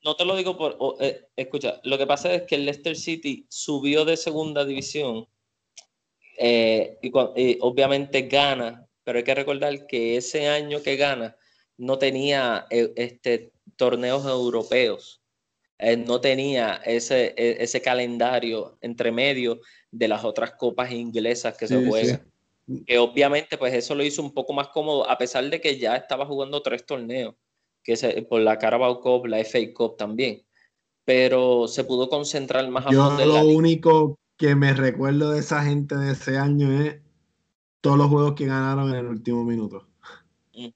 [0.04, 0.76] no, te lo digo por...
[1.00, 5.26] Eh, escucha, lo que pasa es que el Leicester City subió de segunda división
[6.38, 11.36] eh, y, obviamente gana, pero hay que recordar que ese año que gana
[11.76, 15.22] no tenía eh, este, torneos europeos,
[16.06, 19.60] no tenía ese, e, ese calendario entre medio
[19.90, 22.30] de las otras copas inglesas que se juegan.
[22.86, 25.96] Que obviamente pues eso lo hizo un poco más cómodo, a pesar de que ya
[25.96, 27.34] estaba jugando tres torneos,
[27.82, 30.44] que se, por la Carabao Cup, la FA Cup también,
[31.04, 35.96] pero se pudo concentrar más a Yo lo único que me recuerdo de esa gente
[35.96, 37.00] de ese año es
[37.80, 39.86] todos los juegos que ganaron en el último minuto.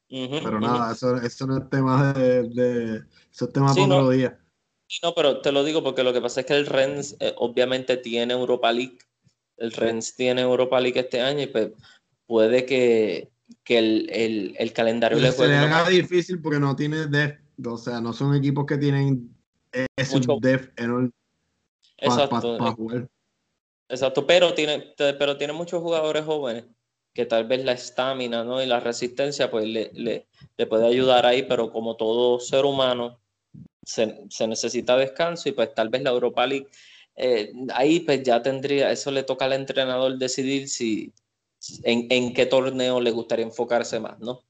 [0.09, 4.39] pero nada, eso, eso, no es tema de, de eso es tema para otro día.
[5.03, 7.97] No, pero te lo digo porque lo que pasa es que el Rennes eh, obviamente
[7.97, 8.99] tiene Europa League
[9.57, 11.71] el Rennes tiene Europa League este año y pues
[12.27, 13.31] puede que,
[13.69, 18.35] el, calendario le Se le haga difícil porque no tiene def, o sea, no son
[18.35, 19.35] equipos que tienen
[19.97, 21.11] ese def enorme
[21.99, 22.75] Exacto.
[22.75, 23.09] jugar.
[23.89, 26.65] Exacto, pero tiene, pero tiene muchos jugadores jóvenes
[27.15, 28.63] que tal vez la estamina ¿no?
[28.63, 33.21] y la resistencia pues le, le, puede ayudar ahí, pero como todo ser humano
[33.85, 36.69] se, se necesita descanso y pues tal vez la Europa League
[37.17, 41.13] eh, ahí pues ya tendría, eso le toca al entrenador decidir si
[41.85, 44.43] en, qué torneo le gustaría enfocarse más, ¿no?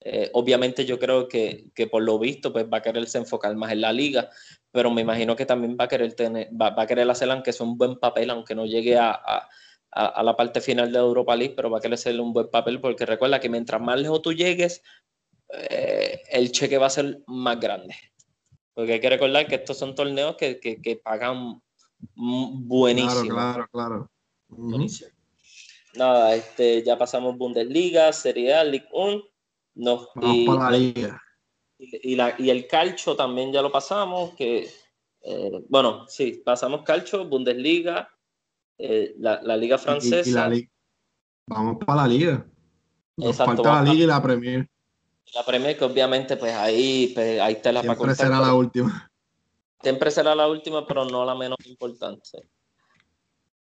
[0.00, 3.80] Eh, obviamente yo creo que, por lo visto pues va a quererse enfocar más en
[3.82, 4.30] la liga,
[4.70, 7.66] pero me imagino que también va a querer tener, va, a querer hacer aunque sea
[7.66, 9.48] un buen papel, aunque no llegue a,
[9.94, 13.06] la parte final de Europa League, pero va a querer hacerle un buen papel porque
[13.06, 14.82] recuerda que mientras más lejos tú llegues,
[15.50, 17.94] eh, el cheque va a ser más grande.
[18.74, 21.60] Porque hay que recordar que estos son torneos que, que pagan
[22.14, 23.34] buenísimo.
[23.34, 24.10] Claro, claro,
[24.48, 25.10] Buenísimo.
[25.94, 29.22] Nada, este, ya pasamos Bundesliga, Serie A, Ligue 1.
[29.74, 31.22] No, y, la liga.
[31.78, 34.68] Y, la, y, el calcho también ya lo pasamos, que
[35.22, 38.08] eh, bueno, sí, pasamos calcho, Bundesliga,
[38.84, 40.50] eh, la, liga francesa.
[41.46, 42.44] Vamos para la liga.
[43.16, 44.68] Nos falta la liga y la Premier.
[45.34, 49.08] La Premier que obviamente pues ahí, pues, ahí te la para será la última.
[49.80, 52.48] Siempre será la última, pero no la menos importante.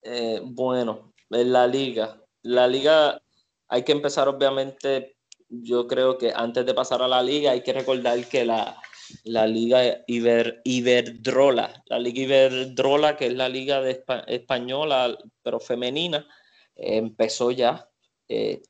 [0.01, 2.21] Eh, bueno, en la liga.
[2.41, 3.21] La liga
[3.69, 5.15] hay que empezar, obviamente,
[5.47, 8.77] yo creo que antes de pasar a la liga hay que recordar que la,
[9.23, 16.27] la liga Iber, Iberdrola, la liga Iberdrola, que es la liga de española, pero femenina,
[16.75, 17.89] empezó ya.
[18.27, 18.61] Eh,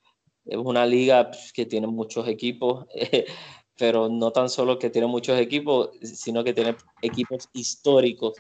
[0.46, 2.86] es una liga pues, que tiene muchos equipos.
[3.78, 8.34] pero no tan solo que tiene muchos equipos, sino que tiene equipos históricos.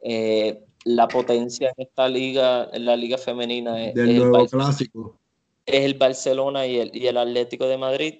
[0.00, 5.18] Eh, la potencia en esta liga, en la liga femenina, es, el clásico.
[5.66, 8.14] es el Barcelona y el, y el Atlético de Madrid,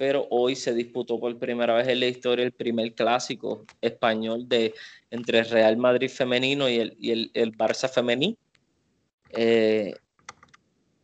[0.00, 4.72] pero hoy se disputó por primera vez en la historia el primer clásico español de,
[5.10, 8.34] entre Real Madrid femenino y el, y el, el Barça femenino.
[9.28, 9.92] Eh,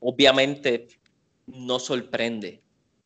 [0.00, 0.88] obviamente
[1.46, 2.62] no sorprende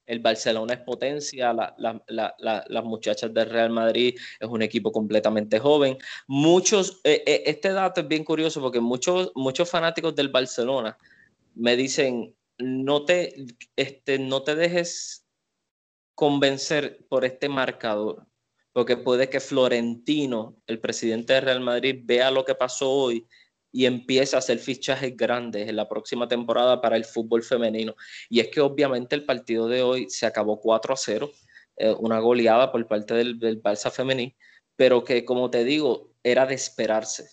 [0.07, 5.99] el Barcelona es potencia, las muchachas del Real Madrid es un equipo completamente joven.
[6.29, 10.97] Muchos, eh, eh, este dato es bien curioso porque muchos, muchos fanáticos del Barcelona
[11.57, 13.35] me dicen, no te,
[13.75, 15.27] este, no te dejes
[16.21, 18.27] convencer por este marcador,
[18.75, 23.27] porque puede que Florentino, el presidente del Real Madrid, vea lo que pasó hoy
[23.73, 27.95] y empieza a hacer fichajes grandes en la próxima temporada para el fútbol femenino.
[28.29, 31.31] Y es que obviamente el partido de hoy se acabó 4 a 0,
[31.79, 34.35] eh, una goleada por parte del, del Barça femenino,
[34.77, 37.31] pero que como te digo, era de esperarse,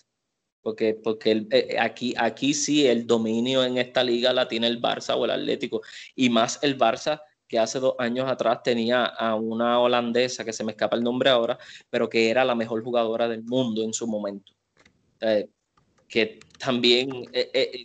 [0.62, 5.14] porque, porque eh, aquí, aquí sí el dominio en esta liga la tiene el Barça
[5.14, 5.82] o el Atlético,
[6.14, 10.64] y más el Barça que hace dos años atrás tenía a una holandesa, que se
[10.64, 11.58] me escapa el nombre ahora,
[11.90, 14.52] pero que era la mejor jugadora del mundo en su momento.
[15.20, 15.48] Eh,
[16.08, 17.84] que también eh,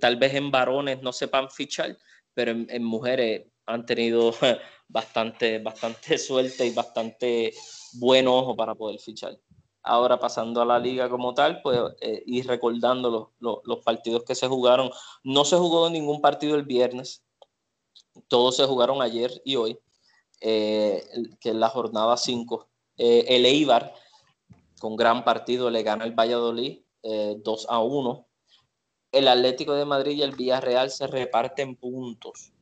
[0.00, 1.96] tal vez en varones no sepan fichar,
[2.34, 4.32] pero en, mujeres han tenido
[4.88, 7.52] bastante, bastante suerte y bastante
[7.94, 9.38] buen ojo para poder fichar.
[9.82, 14.46] Ahora pasando a la liga como tal, pues eh, ir recordando los, partidos que se
[14.46, 14.90] jugaron.
[15.24, 17.24] No se jugó ningún partido el viernes,
[18.28, 19.78] todos se jugaron ayer y hoy,
[20.40, 21.04] eh,
[21.40, 22.68] que es la jornada 5.
[22.96, 23.94] Eh, el Eibar,
[24.78, 28.26] con gran partido, le gana el Valladolid 2 a 1.
[29.12, 32.52] El Atlético de Madrid y el Villarreal se reparten puntos.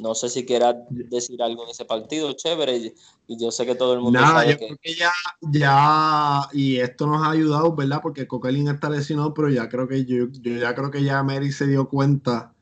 [0.00, 2.94] No sé si quieras decir algo de ese partido, chévere.
[3.26, 7.06] Y yo sé que todo el mundo Nada, yo creo que ya, ya, y esto
[7.06, 8.00] nos ha ayudado, ¿verdad?
[8.02, 11.66] Porque Coquelin está lesionado, pero ya creo que yo, ya creo que ya Mary se
[11.66, 12.54] dio cuenta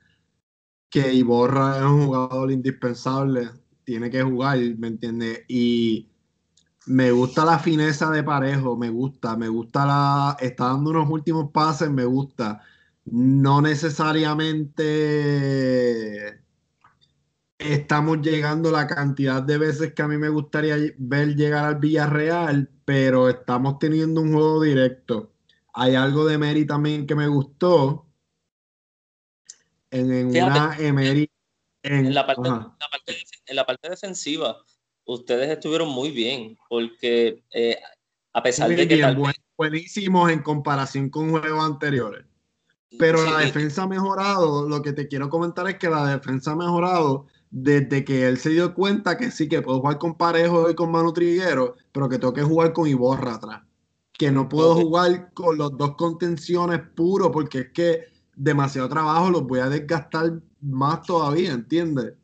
[0.97, 3.51] que Iborra es un jugador indispensable,
[3.85, 5.43] tiene que jugar, ¿me entiendes?
[5.47, 6.09] Y
[6.87, 11.51] me gusta la fineza de Parejo, me gusta, me gusta la, está dando unos últimos
[11.53, 12.63] pases, me gusta.
[13.05, 16.41] No necesariamente
[17.59, 22.71] estamos llegando la cantidad de veces que a mí me gustaría ver llegar al Villarreal,
[22.87, 25.31] pero estamos teniendo un juego directo.
[25.75, 28.06] Hay algo de Emery también que me gustó.
[29.91, 31.31] En, una Emery.
[31.83, 34.59] En, la parte, en, la parte, defensiva,
[35.05, 37.79] ustedes estuvieron muy bien, porque eh,
[38.33, 39.17] a pesar de que.
[39.57, 42.27] buenísimos en comparación con juegos anteriores.
[42.99, 44.69] Pero la defensa ha mejorado.
[44.69, 48.51] Lo que te quiero comentar es que la defensa ha mejorado desde que él se
[48.51, 52.19] dio cuenta que sí, que puedo jugar con Parejo y con Manu Triguero, pero que
[52.19, 53.63] tengo que jugar con Iborra atrás.
[54.13, 58.05] Que no puedo jugar con los dos contenciones puros, porque es que
[58.37, 62.15] demasiado trabajo los voy a desgastar más todavía, ¿entiendes?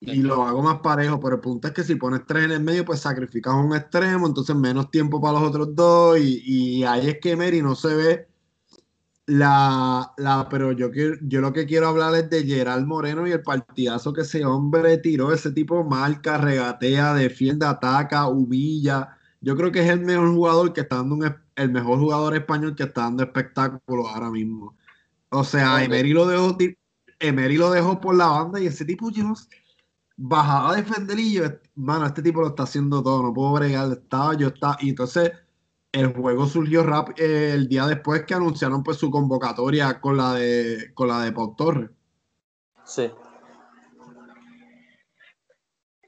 [0.00, 2.62] Y lo hago más parejo, pero el punto es que si pones tres en el
[2.62, 7.08] medio, pues sacrificas un extremo, entonces menos tiempo para los otros dos, y, y ahí
[7.08, 8.30] es que Mary no se ve
[9.30, 10.90] la, la, pero yo,
[11.22, 14.98] yo lo que quiero hablar es de Gerald Moreno y el partidazo que ese hombre
[14.98, 15.32] tiró.
[15.32, 19.16] Ese tipo marca, regatea, defiende, ataca, humilla.
[19.40, 21.16] Yo creo que es el mejor jugador que está dando
[21.54, 24.76] el mejor jugador español que está dando espectáculos ahora mismo.
[25.30, 26.56] O sea, Emery lo dejó
[27.18, 29.32] Emery lo dejó por la banda y ese tipo yo
[30.16, 33.92] bajaba a defender y yo, mano, este tipo lo está haciendo todo, no puedo bregar,
[33.92, 35.32] estaba, yo estaba, y entonces
[35.92, 40.34] el juego surgió rap, eh, el día después que anunciaron pues su convocatoria con la
[40.34, 41.90] de con la de Pau Torres.
[42.84, 43.10] Sí.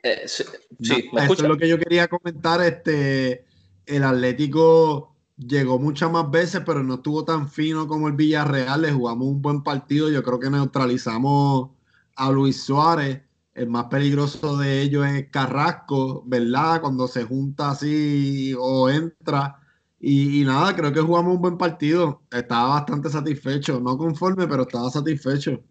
[0.03, 0.45] Eh, sí,
[0.81, 2.61] Eso es lo que yo quería comentar.
[2.61, 3.45] Este,
[3.87, 5.12] el Atlético
[5.47, 8.82] llegó muchas más veces, pero no estuvo tan fino como el Villarreal.
[8.82, 10.11] Le jugamos un buen partido.
[10.11, 11.70] Yo creo que neutralizamos
[12.16, 13.22] a Luis Suárez.
[13.55, 16.80] El más peligroso de ellos es Carrasco, ¿verdad?
[16.80, 19.62] Cuando se junta así o entra
[20.05, 22.22] y, nada, creo que jugamos un buen partido.
[22.32, 25.62] Estaba bastante satisfecho, no conforme, pero estaba satisfecho.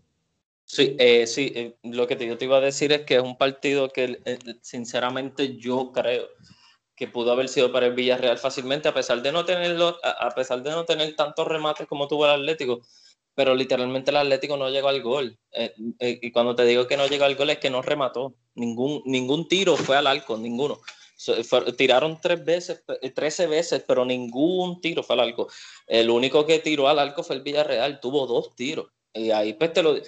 [0.64, 3.38] Sí, eh, sí, eh, lo que yo te iba a decir es que es un
[3.38, 6.28] partido que eh, sinceramente yo creo
[7.02, 10.62] que pudo haber sido para el Villarreal fácilmente, a pesar de no tenerlo, a, pesar
[10.62, 12.82] de no tener tantos remates como tuvo el Atlético,
[13.34, 15.40] pero literalmente el Atlético no llegó al gol.
[16.00, 18.36] y cuando te digo que no llegó al gol es que no remató.
[18.54, 20.80] Ningún, ningún tiro fue al arco, ninguno
[21.76, 22.84] tiraron tres veces,
[23.16, 25.48] 13 veces, pero ningún tiro fue al arco.
[25.88, 28.92] El único que tiró al arco fue el Villarreal, tuvo dos tiros.
[29.12, 29.94] Y ahí pues te lo...
[29.94, 30.04] O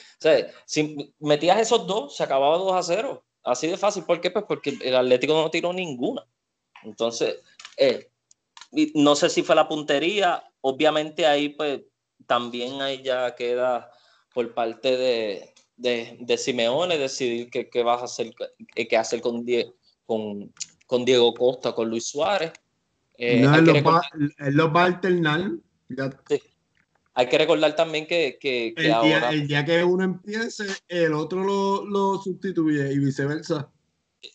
[1.20, 3.26] metías esos dos, se acababa 2 a 0.
[3.44, 4.04] Así de fácil.
[4.06, 4.32] ¿Por qué?
[4.32, 6.26] Pues porque el Atlético no tiró ninguna.
[6.84, 7.38] Entonces,
[7.78, 8.10] eh,
[8.96, 10.44] no sé si fue la puntería.
[10.62, 11.82] Obviamente ahí pues
[12.26, 13.92] también ahí ya queda
[14.34, 18.34] por parte de, de, de Simeone decidir qué, qué vas a hacer,
[18.76, 19.46] qué hacer con,
[20.06, 20.52] con,
[20.88, 22.52] con Diego Costa, con Luis Suárez.
[23.18, 24.02] Eh, no, él, los va,
[24.68, 25.52] va, a alternar.
[27.16, 31.44] Hay que recordar también que, que, el, día, el, día, que uno empiece, el otro
[31.44, 33.70] lo, lo, sustituye y viceversa.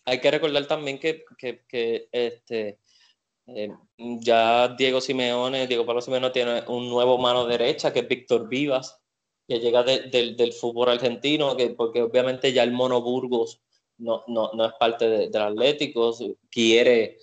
[0.05, 1.25] Hay que recordar también que,
[1.69, 2.79] que este,
[3.49, 8.49] eh, ya Diego Simeone, Diego Pablo Simeone tiene un nuevo mano derecha que es Víctor
[8.49, 9.01] Vivas,
[9.47, 13.63] que llega del fútbol argentino, que, porque obviamente ya el Mono Burgos
[13.97, 16.15] no, no, no es parte del Atlético,
[16.51, 17.19] quiere,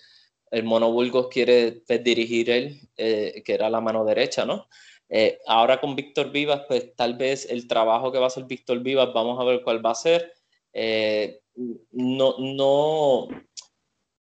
[0.49, 4.68] el Mono Burgos quiere pues, dirigir él, eh, que era la mano derecha, ¿no?
[5.07, 8.80] Eh, ahora con Víctor Vivas, pues tal vez el trabajo que va a hacer Víctor
[8.80, 10.34] Vivas, vamos a ver cuál va a ser.
[11.91, 13.28] No, no,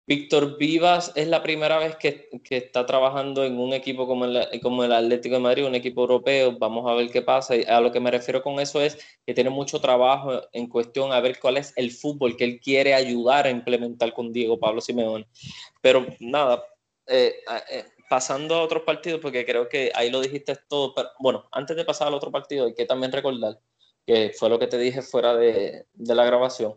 [0.10, 4.84] Víctor Vivas es la primera vez que, está trabajando en un equipo como el, como
[4.84, 6.58] el Atlético de Madrid, un equipo europeo.
[6.58, 7.56] Vamos a ver qué pasa.
[7.56, 11.14] Y a lo que me refiero con eso es que tiene mucho trabajo en cuestión
[11.14, 14.82] a ver cuál es el fútbol que él quiere ayudar a implementar con Diego Pablo
[14.82, 15.28] Simeone.
[15.80, 16.64] Pero nada,
[17.06, 17.36] eh,
[17.72, 20.92] eh, pasando a otros partidos, porque creo que ahí lo dijiste todo.
[20.96, 23.60] Pero, bueno, antes de pasar al otro partido, hay que también recordar
[24.08, 26.74] que fue lo que te dije fuera de, de la grabación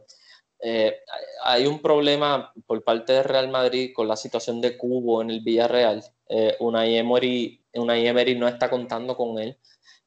[0.64, 1.00] eh,
[1.42, 5.40] hay un problema por parte de Real Madrid con la situación de Cubo en el
[5.40, 6.04] Villarreal.
[6.28, 9.58] Eh, una Emery, una Emery no está contando con él.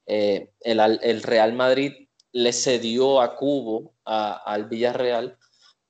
[0.05, 5.37] Eh, el, Real Madrid le cedió a Cubo al Villarreal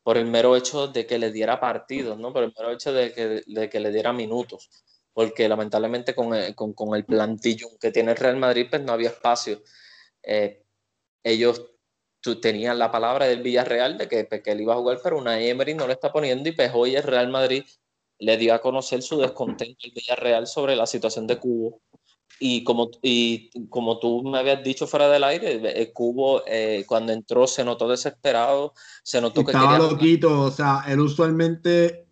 [0.02, 2.34] por el mero hecho de que le diera partidos, ¿no?
[2.34, 4.70] por el mero hecho de que, de que le diera minutos,
[5.14, 7.06] porque lamentablemente con el, con, con el
[7.80, 9.62] que tiene el Real Madrid pues no había espacio.
[11.24, 11.75] ellos
[12.26, 15.40] tú tenías la palabra del Villarreal de que, que él iba a jugar, pero una
[15.40, 17.64] Emery no le está poniendo y pues hoy el Real Madrid
[18.18, 21.82] le dio a conocer su descontento al Villarreal sobre la situación de Cubo.
[22.40, 27.14] Y como, y como tú me habías dicho fuera del aire, el Cubo eh, cuando
[27.14, 28.74] entró se notó desesperado,
[29.04, 32.08] se notó que estaba loquito, o sea, él usualmente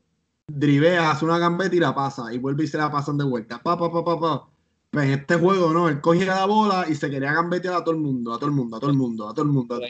[0.47, 3.59] drivea, hace una gambeta y la pasa, y vuelve y se la pasan de vuelta.
[3.63, 4.52] Pa, pa, pa, pa, pa.
[4.93, 5.89] Pues en este juego, ¿no?
[5.89, 8.55] Él cogía la bola y se quería gambetear a todo el mundo, a todo el
[8.55, 9.81] mundo, a todo el mundo, a todo el mundo.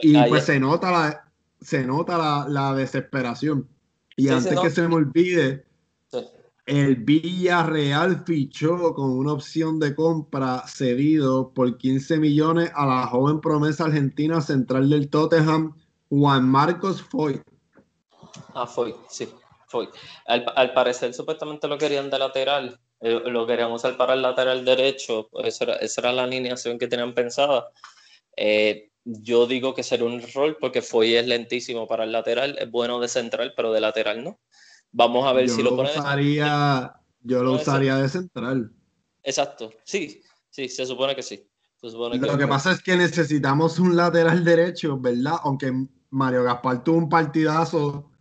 [0.00, 1.24] Y pues se nota la,
[1.60, 3.68] se nota la, desesperación.
[4.16, 5.66] Y antes que se me olvide,
[6.64, 13.40] el Villarreal fichó con una opción de compra cedido por 15 millones a la joven
[13.40, 15.74] promesa argentina central del Tottenham,
[16.08, 17.42] Juan Marcos Foy.
[18.54, 19.28] Ah, Foy, sí,
[19.66, 19.88] Foy.
[20.28, 24.64] Al, al parecer supuestamente lo querían de lateral eh, lo querían usar para el lateral
[24.64, 27.68] derecho, pues esa, era, la alineación que tenían pensada.
[28.36, 32.70] Eh, yo digo que sería un error porque Foy es lentísimo para el lateral, es
[32.70, 34.38] bueno de central, pero de lateral no.
[34.92, 38.70] Vamos a ver si lo, usaría, Yo lo usaría de central.
[39.24, 41.44] Exacto, sí, sí, se supone que sí.
[41.82, 45.38] lo que pasa es que necesitamos un lateral derecho, ¿verdad?
[45.42, 45.72] Aunque
[46.10, 48.12] Mario Gaspar tuvo un partidazo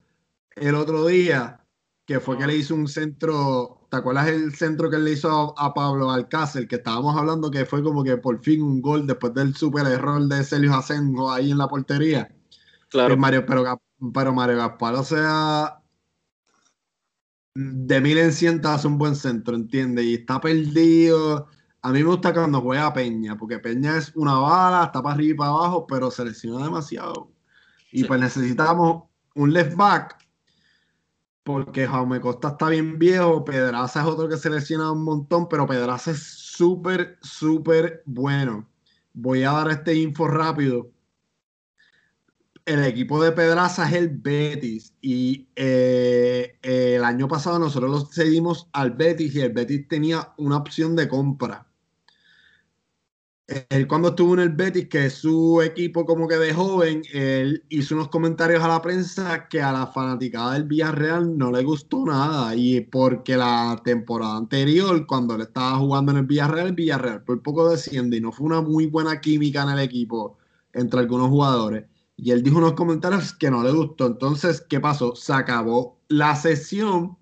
[0.56, 1.64] el otro día,
[2.04, 5.74] que fue que le hizo un centro ¿Te acuerdas el centro que le hizo a,
[5.74, 6.66] Pablo Alcácer?
[6.66, 10.22] Que estábamos hablando que fue como que por fin un gol después del super error
[10.30, 12.34] de Celio Asenjo ahí en la portería.
[12.88, 13.18] Claro.
[13.18, 13.82] Mario, pero,
[14.14, 15.82] pero Mario Gaspar, o sea,
[17.54, 20.06] de mil en cien hace un buen centro, ¿entiendes?
[20.06, 21.50] Y está perdido.
[21.82, 25.34] A mí me gusta cuando juega Peña, porque Peña es una bala, está para arriba
[25.34, 27.30] y para abajo, pero se lesiona demasiado.
[27.92, 29.04] Y pues necesitamos
[29.36, 30.21] un left back
[31.44, 35.68] porque Jaume Costa está bien viejo, Pedraza es otro que se lesiona un montón, pero
[35.68, 38.70] Pedraza es súper, súper bueno.
[39.14, 40.92] Voy a dar este info rápido.
[42.66, 48.70] El equipo de Pedraza es el Betis y eh, el año pasado nosotros lo cedimos
[48.74, 51.71] al Betis y el Betis tenía una opción de compra
[53.70, 57.64] él cuando estuvo en el Betis, que es su equipo como que de joven, él
[57.70, 62.06] hizo unos comentarios a la prensa que a la fanaticada del Villarreal no le gustó
[62.06, 62.56] nada.
[62.56, 67.42] Y porque la temporada anterior, cuando él estaba jugando en el Villarreal, el Villarreal por
[67.42, 70.38] poco desciende y no fue una muy buena química en el equipo
[70.74, 71.86] entre algunos jugadores.
[72.18, 74.08] Y él dijo unos comentarios que no le gustó.
[74.08, 75.16] Entonces, ¿qué pasó?
[75.16, 77.18] Se acabó la sesión.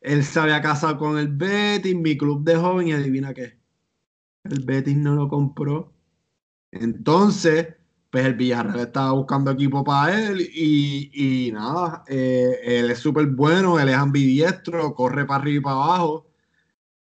[0.00, 3.59] Él se había casado con el Betis, mi club de joven, y adivina qué
[4.44, 5.92] el Betis no lo compró.
[6.72, 7.68] Entonces,
[8.10, 13.78] pues el Villarreal estaba buscando equipo para él y, nada, eh, él es súper bueno,
[13.78, 16.26] él es ambidiestro, corre para arriba y para abajo,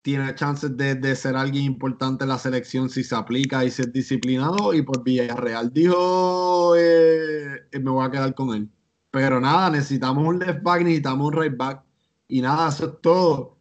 [0.02, 4.72] tiene chances de, ser alguien importante en la selección si se aplica y ser disciplinado
[4.72, 8.70] y por Villarreal dijo, eh, me voy a quedar con él.
[9.10, 11.82] Pero nada, necesitamos un left back, necesitamos un right back
[12.28, 13.56] y nada, eso es todo.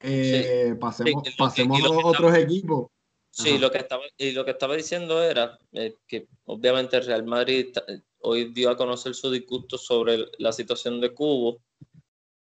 [0.00, 2.86] Eh, pasemos, pasemos a otros equipos.
[3.30, 7.24] Sí, lo que, estaba, y lo que estaba diciendo era eh, que obviamente el Real
[7.24, 11.62] Madrid eh, hoy dio a conocer su disgusto sobre la situación de Cubo.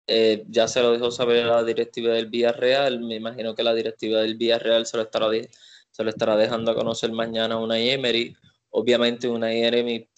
[0.07, 2.99] Eh, ya se lo dejó saber a la directiva del Villarreal.
[2.99, 5.27] Me imagino que la directiva del Villarreal se lo estará,
[5.91, 8.35] se lo estará dejando a conocer mañana a una Emery.
[8.69, 10.09] Obviamente una Emery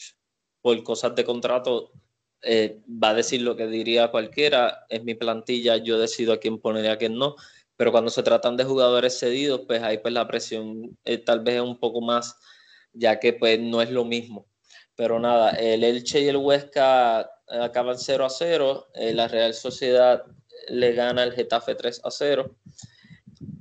[0.61, 1.91] por cosas de contrato
[2.41, 4.85] va a decir lo que diría cualquiera.
[4.87, 7.35] Es mi plantilla, yo decido a quién poner y a quién no
[7.79, 11.55] pero cuando se tratan de jugadores cedidos, pues ahí pues la presión eh, tal vez
[11.55, 12.35] es un poco más,
[12.91, 14.49] ya que pues no es lo mismo.
[14.95, 19.53] Pero nada, el Elche y el Huesca eh, acaban 0 a 0, eh, la Real
[19.53, 20.25] Sociedad
[20.67, 22.53] le gana el Getafe 3 a 0,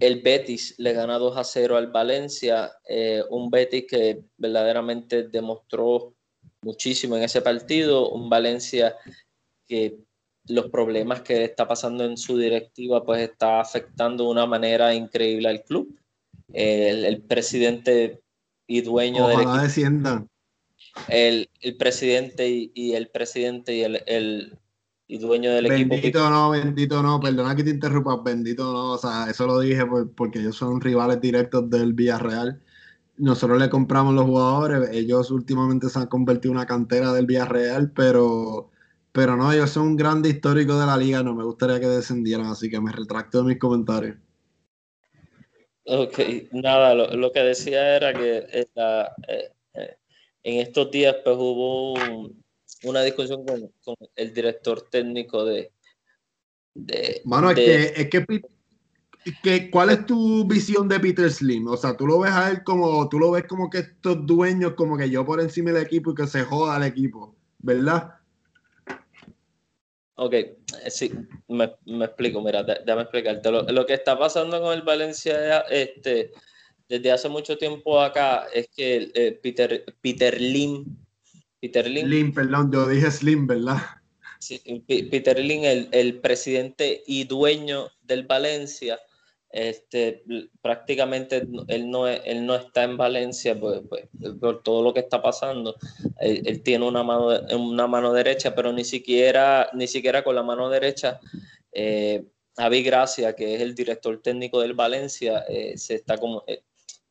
[0.00, 2.72] el Betis le gana 2 a 0 al Valencia,
[3.30, 6.16] un Betis que verdaderamente demostró
[6.62, 8.96] muchísimo en ese partido, un Valencia
[9.68, 10.07] que
[10.48, 15.48] los problemas que está pasando en su directiva, pues está afectando de una manera increíble
[15.48, 15.94] al club.
[16.52, 18.22] El, presidente
[18.66, 20.26] y dueño del equipo,
[21.08, 24.58] el, el, presidente y, el presidente y el,
[25.06, 25.90] y dueño del equipo.
[25.90, 29.84] Bendito no, bendito no, perdona que te interrumpa, bendito no, o sea, eso lo dije
[30.16, 32.60] porque ellos son rivales directos del Villarreal.
[33.18, 37.90] Nosotros le compramos los jugadores, ellos últimamente se han convertido en una cantera del Villarreal,
[37.90, 38.70] pero
[39.18, 42.46] pero no, ellos son un grande histórico de la liga, no me gustaría que descendieran,
[42.46, 44.16] así que me retracto de mis comentarios.
[45.86, 46.20] Ok,
[46.52, 48.68] nada, lo, que decía era que eh,
[49.26, 49.96] eh,
[50.44, 51.94] en estos días pues hubo
[52.84, 55.72] una discusión con, el director técnico de...
[56.74, 57.56] de Mano, es
[58.08, 58.22] que,
[59.24, 61.66] es que, ¿cuál es tu visión de Peter Slim?
[61.66, 64.74] O sea, tú lo ves a él como, tú lo ves como que estos dueños,
[64.74, 68.17] como que yo por encima del equipo y que se joda el equipo, ¿verdad?
[70.20, 70.56] Ok, eh,
[70.88, 71.12] sí,
[71.46, 71.72] me,
[72.04, 73.52] explico, mira, déjame explicarte.
[73.52, 76.32] Lo, que está pasando con el Valencia este,
[76.88, 80.84] desde hace mucho tiempo acá es que eh, Peter, Peter Lim,
[81.60, 83.78] Peter Lim, perdón, yo dije Slim, ¿verdad?
[84.40, 88.98] Sí, Peter Lim, el, el presidente y dueño del Valencia,
[89.50, 90.24] este,
[90.60, 95.22] prácticamente él no, él no está en Valencia pues, pues, por todo lo que está
[95.22, 95.76] pasando.
[96.20, 100.68] Él, tiene una mano, una mano derecha, pero ni siquiera, ni siquiera con la mano
[100.68, 101.20] derecha.
[101.72, 102.24] Eh,
[102.56, 106.62] Javi Gracia, que es el director técnico del Valencia, eh, se está como, eh,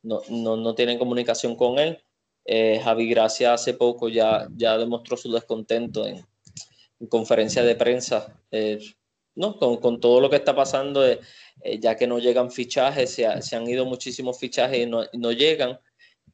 [0.03, 2.03] no, no, no tienen comunicación con él.
[2.45, 6.25] Eh, Javi Gracia hace poco ya, ya demostró su descontento en,
[6.99, 8.39] en conferencia de prensa
[9.37, 9.57] ¿no?
[9.57, 11.21] Con, con, todo lo que está pasando, eh,
[11.61, 15.31] eh, ya que no llegan fichajes, se, se, han ido muchísimos fichajes y no, no
[15.31, 15.79] llegan.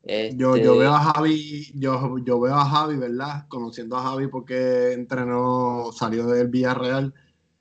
[0.06, 3.46] Yo, yo, este veo a Javi, yo, yo veo a Javi, ¿verdad?
[3.48, 7.14] Conociendo a Javi porque entrenó, salió del Villarreal.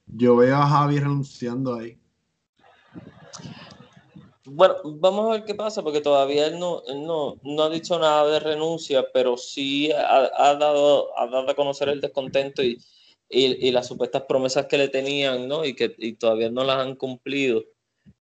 [0.06, 1.98] Yo veo a Javi renunciando ahí.
[4.44, 8.26] Bueno, vamos a ver qué pasa, porque todavía él no, no, no ha dicho nada
[8.28, 12.76] de renuncia, pero sí ha, ha, dado, ha dado a conocer el descontento y,
[13.32, 15.64] y, las supuestas promesas que le tenían, ¿no?
[15.64, 17.64] Y que todavía no las han cumplido.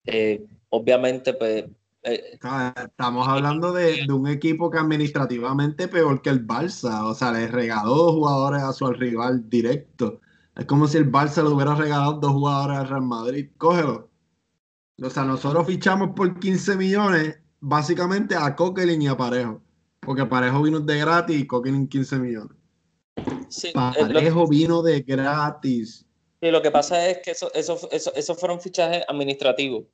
[0.05, 1.65] Eh, obviamente, pues...
[2.03, 2.37] Eh,
[2.83, 7.95] estamos hablando de, un equipo que administrativamente peor que el Barça, o sea, le regaló
[7.95, 10.21] dos jugadores a su rival directo.
[10.55, 13.49] Es como si el Barça le hubiera regalado dos jugadores al Real Madrid.
[13.57, 14.09] Cógelo.
[15.01, 19.61] O sea, nosotros fichamos por 15 millones básicamente a Coquelin y a Parejo.
[19.99, 22.54] Porque Parejo vino de gratis y Coquelin 15 millones.
[23.49, 26.05] Sí, Parejo vino de gratis.
[26.41, 29.85] Y lo que pasa es que eso, eso, eso, fueron fichajes administrativos.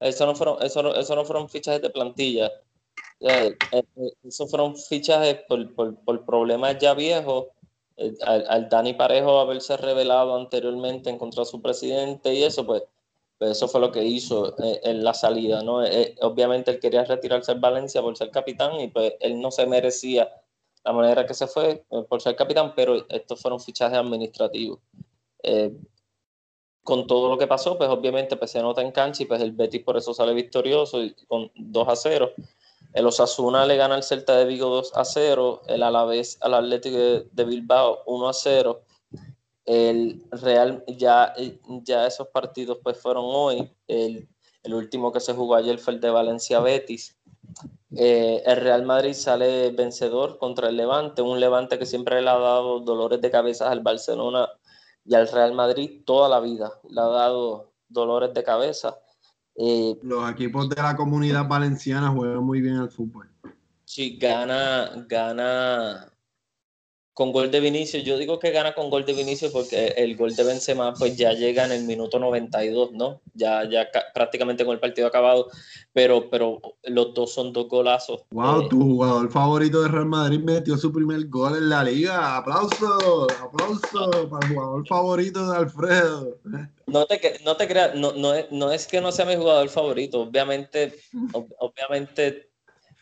[0.00, 2.50] Eso no fueron, eso no, eso no fueron fichajes de plantilla.
[3.20, 3.84] Eh, eh,
[4.24, 7.46] eso fueron fichajes por, por, por problemas ya viejos.
[7.96, 12.82] Eh, al, Dani Parejo haberse revelado anteriormente en contra de su presidente y eso, pues,
[13.38, 15.82] pues eso fue lo que hizo en la salida, ¿no?
[16.22, 20.28] obviamente él quería retirarse en Valencia por ser capitán y pues él no se merecía
[20.84, 24.80] la manera que se fue eh, por ser capitán, pero estos fueron fichajes administrativos.
[25.42, 25.72] Eh,
[26.82, 29.52] con todo lo que pasó, pues obviamente pues, se nota en cancha y pues el
[29.52, 32.32] Betis por eso sale victorioso y con 2 a 0.
[32.92, 36.96] El Osasuna le gana al Celta de Vigo 2 a 0, el Alavés al Atlético
[36.96, 38.82] de, Bilbao 1 a 0.
[39.66, 41.34] El Real, ya,
[41.84, 43.70] ya esos partidos pues fueron hoy.
[43.86, 44.28] El,
[44.62, 47.19] el último que se jugó ayer fue el de Valencia Betis.
[47.96, 52.38] Eh, el Real Madrid sale vencedor contra el Levante, un Levante que siempre le ha
[52.38, 54.48] dado dolores de cabeza al Barcelona
[55.04, 58.96] y al Real Madrid toda la vida, le ha dado dolores de cabeza.
[59.56, 63.28] Eh, Los equipos de la comunidad valenciana juegan muy bien al fútbol.
[63.84, 66.12] Sí, gana, gana
[67.12, 70.34] con gol de Vinicius, yo digo que gana con gol de Vinicius porque el gol
[70.34, 73.20] de Benzema pues ya llega en el minuto 92, ¿no?
[73.34, 75.48] Ya, ya prácticamente con el partido acabado,
[75.92, 78.22] pero, pero los dos son dos golazos.
[78.30, 82.36] Wow, eh, tu jugador favorito de Real Madrid metió su primer gol en la liga.
[82.36, 86.38] Aplauso, aplauso para el jugador favorito de Alfredo.
[86.86, 89.68] No te, no te creas, no, no, es, no es que no sea mi jugador
[89.68, 90.94] favorito, obviamente,
[91.58, 92.49] obviamente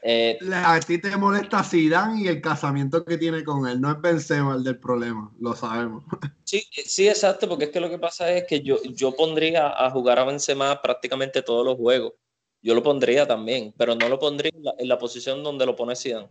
[0.03, 4.01] eh, a ti te molesta Zidane y el casamiento que tiene con él, no es
[4.01, 6.05] Benzema el del problema, lo sabemos.
[6.44, 9.90] Sí, sí, exacto, porque es que lo que pasa es que yo, yo pondría a
[9.90, 12.14] jugar a Benzema prácticamente todos los juegos.
[12.62, 16.30] Yo lo pondría también, pero no lo pondría en la, posición donde lo pone Zidane.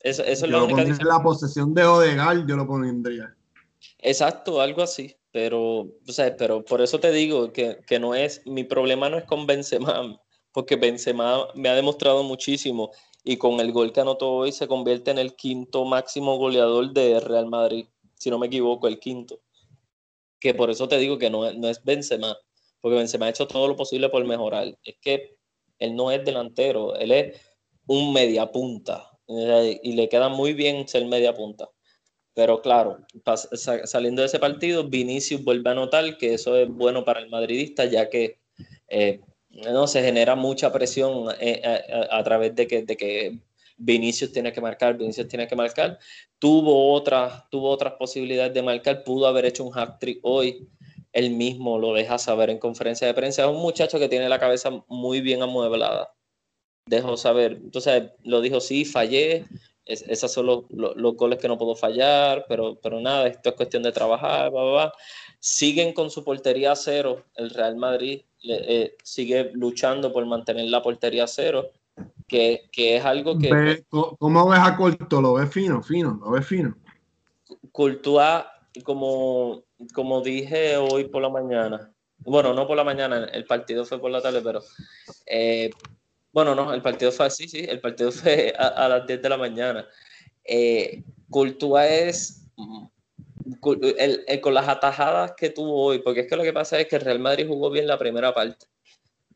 [0.00, 3.36] Eso, es la única En la posición de Odegal yo lo pondría.
[3.98, 5.14] Exacto, algo así.
[5.30, 9.18] Pero, o sea, pero por eso te digo que, que no es, mi problema no
[9.18, 10.18] es con Benzema,
[10.52, 12.90] porque Benzema me ha demostrado muchísimo
[13.28, 17.20] y con el gol que anotó hoy se convierte en el quinto máximo goleador de
[17.20, 19.42] Real Madrid, si no me equivoco, el quinto.
[20.40, 22.34] que por eso te digo que no, no es Benzema,
[22.80, 24.74] porque Benzema ha hecho todo lo posible por mejorar.
[24.82, 25.36] Es que
[25.78, 27.38] él no es delantero, él es
[27.86, 31.68] un media punta eh, y le queda muy bien ser media punta.
[32.32, 32.96] Pero claro,
[33.84, 37.84] saliendo de ese partido, Vinicius vuelve a notar que eso es bueno para el madridista,
[37.84, 38.38] ya que
[38.88, 39.20] eh,
[39.64, 41.62] no se genera mucha presión eh,
[42.10, 43.38] a, través de que, de que
[43.76, 45.98] Vinicius tiene que marcar, Vinicius tiene que marcar.
[46.38, 50.68] Tuvo otras, tuvo otras posibilidades de marcar, pudo haber hecho un hat-trick hoy.
[51.12, 53.42] Él mismo lo deja saber en conferencia de prensa.
[53.42, 56.12] Es un muchacho que tiene la cabeza muy bien amueblada.
[56.86, 57.52] Dejó saber.
[57.52, 59.46] Entonces lo dijo, sí, fallé,
[59.88, 63.82] esos son los, los, goles que no puedo fallar, pero, pero nada, esto es cuestión
[63.82, 64.52] de trabajar,
[65.40, 67.24] Siguen con su portería a cero.
[67.34, 71.70] El Real Madrid eh, sigue luchando por mantener la portería a cero,
[72.26, 73.84] que, que es algo que...
[73.88, 75.20] ¿Cómo ves a Corto?
[75.20, 76.18] ¿Lo ves fino, fino?
[76.22, 76.76] ¿Lo ves fino?
[77.72, 78.44] Courtois,
[78.84, 79.62] como,
[79.94, 84.10] como dije hoy por la mañana, bueno, no por la mañana, el partido fue por
[84.10, 84.60] la tarde, pero
[85.26, 85.70] eh,
[86.32, 89.36] bueno, no, el partido fue así, sí, el partido fue a, las 10 de la
[89.36, 89.86] mañana.
[90.44, 91.04] Eh,
[91.88, 92.46] es
[93.48, 96.96] mm, con las atajadas que tuvo hoy, porque es que lo que pasa es que
[96.96, 98.66] el Real Madrid jugó bien la primera parte.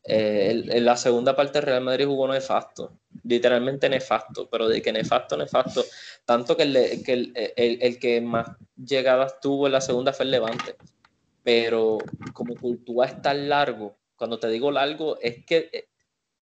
[0.05, 4.91] Eh, en la segunda parte el Real Madrid jugó nefasto, literalmente nefasto, pero de que
[4.91, 5.85] nefasto, nefasto,
[6.25, 10.75] tanto que el, que el, que más llegadas tuvo en la segunda fue el Levante.
[11.41, 11.99] Pero
[12.33, 15.87] como Cultura es tan largo, cuando te digo largo, es que eh,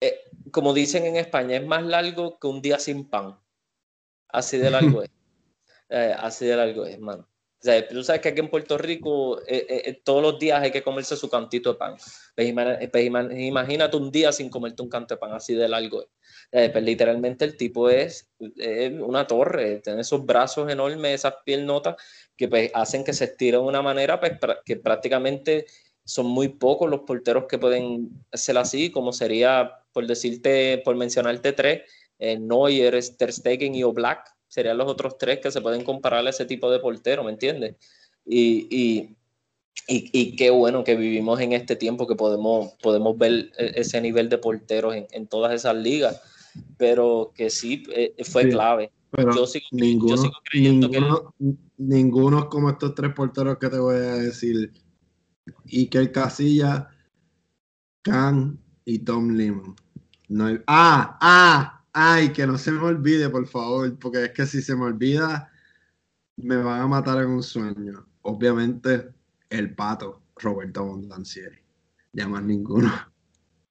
[0.01, 3.39] eh, como dicen en España, es más largo que un día sin pan.
[4.29, 5.11] Así de largo es.
[5.89, 7.29] Eh, así de largo es, hermano.
[7.67, 11.17] Sea, tú sabes que aquí en Puerto Rico eh, todos los días hay que comerse
[11.17, 11.97] su cantito de pan.
[12.35, 12.55] Pues,
[12.93, 16.09] pues imagínate un día sin comerte un canto de pan, así de largo es.
[16.73, 18.29] Pues, literalmente el tipo es,
[19.01, 21.97] una torre, tiene esos brazos enormes, esas piernotas
[22.37, 24.33] que pues, hacen que se estire de una manera pues,
[24.64, 25.67] que prácticamente
[26.07, 31.53] son muy pocos los porteros que pueden ser así, como sería, por decirte, por mencionarte
[31.53, 31.83] tres,
[32.19, 36.30] eh, Neuer, Ter Stegen y Oblak, serían los otros tres que se pueden comparar a
[36.30, 37.76] ese tipo de portero, ¿me entiendes?
[38.24, 39.16] Y, y,
[39.88, 44.28] y, qué bueno que vivimos en este tiempo que podemos, podemos ver e, ese nivel
[44.28, 46.20] de porteros en, en todas esas ligas,
[46.76, 48.90] pero que sí eh, fue clave.
[49.11, 51.55] Pero yo, sigo, ninguno, creyendo ninguno, que...
[51.78, 54.72] Ninguno es como estos tres porteros que te voy a decir
[55.70, 56.88] Iker Casilla,
[58.03, 59.74] Khan y Tom Lim.
[60.28, 64.61] No Ah, ah, ay, que no se me olvide, por favor, porque es que si
[64.61, 65.51] se me olvida,
[66.36, 68.07] me van a matar en un sueño.
[68.20, 69.09] Obviamente,
[69.49, 71.59] el pato, Roberto Mondancieri.
[72.12, 72.92] Ya más ninguno.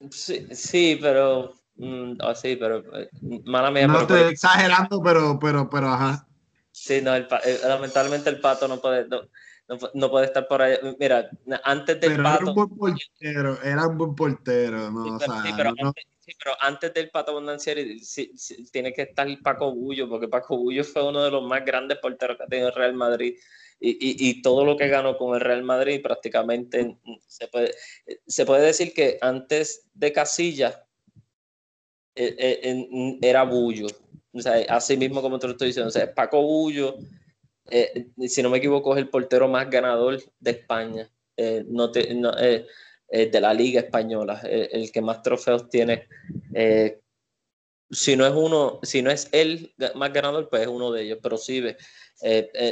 [0.10, 1.54] Sí, sí pero.
[1.76, 2.80] Mm, oh, sí, pero.
[3.00, 3.10] Eh,
[3.46, 6.28] mala mía, no estoy exagerando, pero, pero, pero, ajá.
[6.72, 9.08] Sí, no, el, eh, lamentablemente el pato no puede
[9.94, 10.78] no, puede estar por ahí.
[11.00, 11.30] Mira,
[11.64, 12.42] antes del pato.
[12.42, 15.20] Era un buen portero, era un buen portero, ¿no?
[15.20, 16.06] Sí, pero, antes,
[16.94, 18.02] del pato Bondancieri
[18.72, 22.38] tiene que estar Paco Bullo, porque Paco Bullo fue uno de los más grandes porteros
[22.38, 23.36] que ha tenido el Real Madrid.
[23.78, 26.98] Y, y, todo lo que ganó con el Real Madrid prácticamente
[27.28, 27.76] se puede,
[28.26, 30.88] se puede decir que antes de Casilla
[32.16, 33.88] eh, eh, era Bullo.
[34.32, 35.90] O sea, así mismo como te lo estoy diciendo.
[35.90, 36.98] O sea, Paco Bullo
[37.70, 41.92] eh, si no me equivoco, es el portero más ganador de España, eh, no
[43.10, 46.08] eh, de la Liga Española, el que más trofeos tiene.
[47.90, 51.20] si no es uno, si no es él más ganador, pues es uno de ellos,
[51.22, 51.64] pero sí,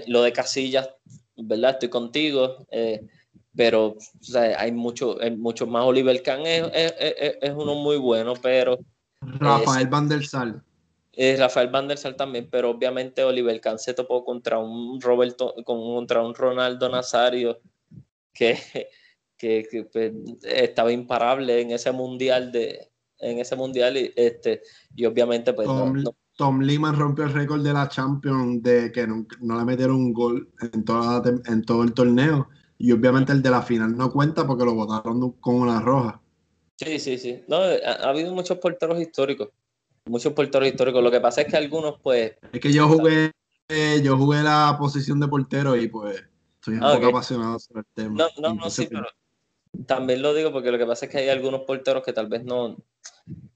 [0.08, 0.90] lo de Casillas,
[1.36, 1.72] ¿verdad?
[1.72, 2.66] Estoy contigo,
[3.56, 3.98] pero
[4.58, 5.86] hay mucho, mucho más.
[5.86, 8.80] Oliver Kahn es, es, uno muy bueno, pero.
[9.22, 10.64] Rafael Van der Sal.
[11.16, 15.54] Eh, Rafael Van der Sar también, pero obviamente Oliver Kahn se topó contra un Roberto,
[15.64, 17.62] contra un Ronaldo Nazario
[18.34, 18.58] que,
[19.48, 20.14] que, pues,
[20.44, 22.90] estaba imparable en ese mundial de
[23.20, 24.64] en ese mundial y, este
[24.96, 26.04] y obviamente pues Tom,
[26.36, 29.26] Tom Lehman rompió el récord de la Champions de que no,
[29.58, 33.62] le metieron un gol en, toda en todo el torneo y obviamente el de la
[33.62, 36.22] final no cuenta porque lo votaron con una roja.
[36.76, 37.44] Sí, sí, sí.
[37.48, 39.50] No, ha habido muchos porteros históricos
[40.06, 41.04] muchos porteros históricos.
[41.04, 42.34] Lo que pasa es que algunos, pues.
[42.52, 43.32] Es que yo jugué,
[44.02, 46.24] yo jugué la posición de portero y pues
[46.56, 48.16] estoy un ah, poco apasionado sobre el tema.
[48.16, 49.06] No, no, no, sí, pero
[49.86, 52.44] también lo digo porque lo que pasa es que hay algunos porteros que tal vez
[52.44, 52.78] no,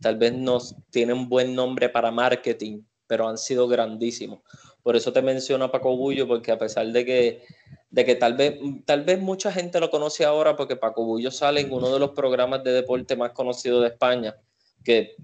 [0.01, 0.59] tal vez no
[0.89, 4.39] tienen buen nombre para marketing, pero han sido grandísimos.
[4.81, 7.43] Por eso te menciono a Paco Bullo, porque a pesar de que,
[7.89, 11.61] de que tal, vez, tal vez mucha gente lo conoce ahora, porque Paco Bullo sale
[11.61, 14.35] en uno de los programas de deporte más conocidos de España,
[14.83, 15.15] que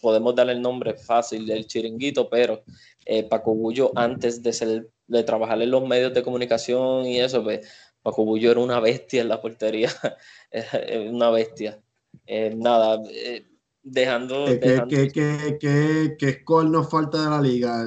[0.00, 2.62] podemos darle el nombre fácil del chiringuito, pero
[3.04, 7.42] eh, Paco Bullo antes de, ser, de trabajar en los medios de comunicación y eso,
[7.42, 7.66] pues
[8.02, 9.90] Paco Bullo era una bestia en la portería,
[11.10, 11.80] una bestia.
[12.26, 13.46] Eh, nada, eh,
[13.82, 14.46] dejando...
[14.46, 17.84] ¿Qué, qué, score nos falta de la liga?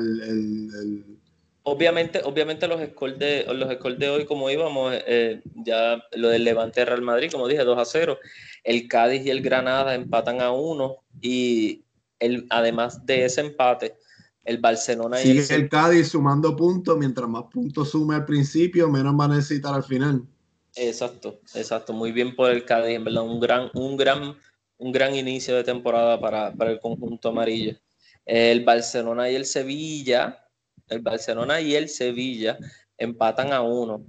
[1.63, 6.85] Obviamente, obviamente los scores de, los de hoy, como íbamos, eh, ya lo del Levante
[6.85, 8.19] Real Madrid, como dije, 2 a 0.
[8.63, 11.83] El Cádiz y el Granada empatan a 1 y
[12.19, 13.97] el, además de ese empate,
[14.45, 19.19] el Barcelona Sigue y el, Cádiz sumando puntos, mientras más puntos sume al principio, menos
[19.19, 20.23] va a necesitar al final.
[20.75, 21.93] Exacto, exacto.
[21.93, 24.37] Muy bien por el Cádiz, en verdad, un gran, un gran,
[24.77, 27.75] un gran inicio de temporada para, el conjunto amarillo.
[28.23, 30.47] El Barcelona y el Sevilla,
[30.89, 32.57] el Barcelona y el Sevilla
[32.97, 34.05] empatan a uno.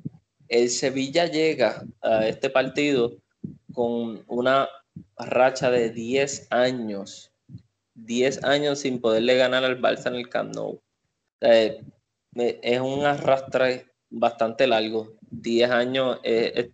[0.49, 3.17] El Sevilla llega a este partido
[3.73, 4.69] con una
[5.19, 7.33] racha de 10 años
[7.97, 10.81] 10 años sin poderle ganar al Barça en el Camp Nou.
[11.41, 15.17] es un arrastre bastante largo.
[15.31, 16.21] 10 años.
[16.23, 16.71] Eh,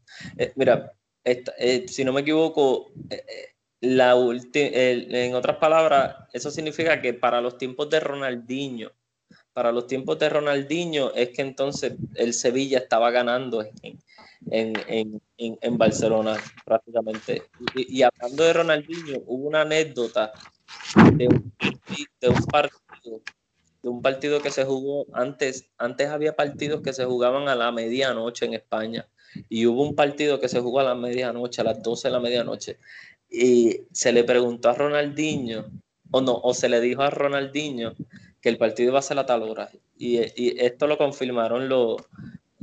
[0.57, 0.93] mira,
[1.25, 7.59] eh, si no me equivoco, eh, la en otras palabras, eso significa que para los
[7.59, 8.93] tiempos de Ronaldinho,
[9.53, 13.65] para los tiempos de Ronaldinho, es que entonces el Sevilla estaba ganando
[14.51, 15.21] en,
[15.77, 17.43] Barcelona prácticamente.
[17.75, 20.33] Y, hablando de Ronaldinho, hubo una anécdota
[21.19, 23.21] de un, partido,
[23.83, 27.73] de un partido que se jugó antes, antes había partidos que se jugaban a la
[27.73, 29.09] medianoche en España
[29.49, 32.21] y hubo un partido que se jugó a la medianoche, a las 12 de la
[32.21, 32.79] medianoche
[33.31, 35.67] y se le preguntó a Ronaldinho
[36.11, 37.95] o no, o se le dijo a Ronaldinho
[38.41, 40.19] que el partido iba a ser a tal hora y,
[40.61, 42.03] esto lo confirmaron los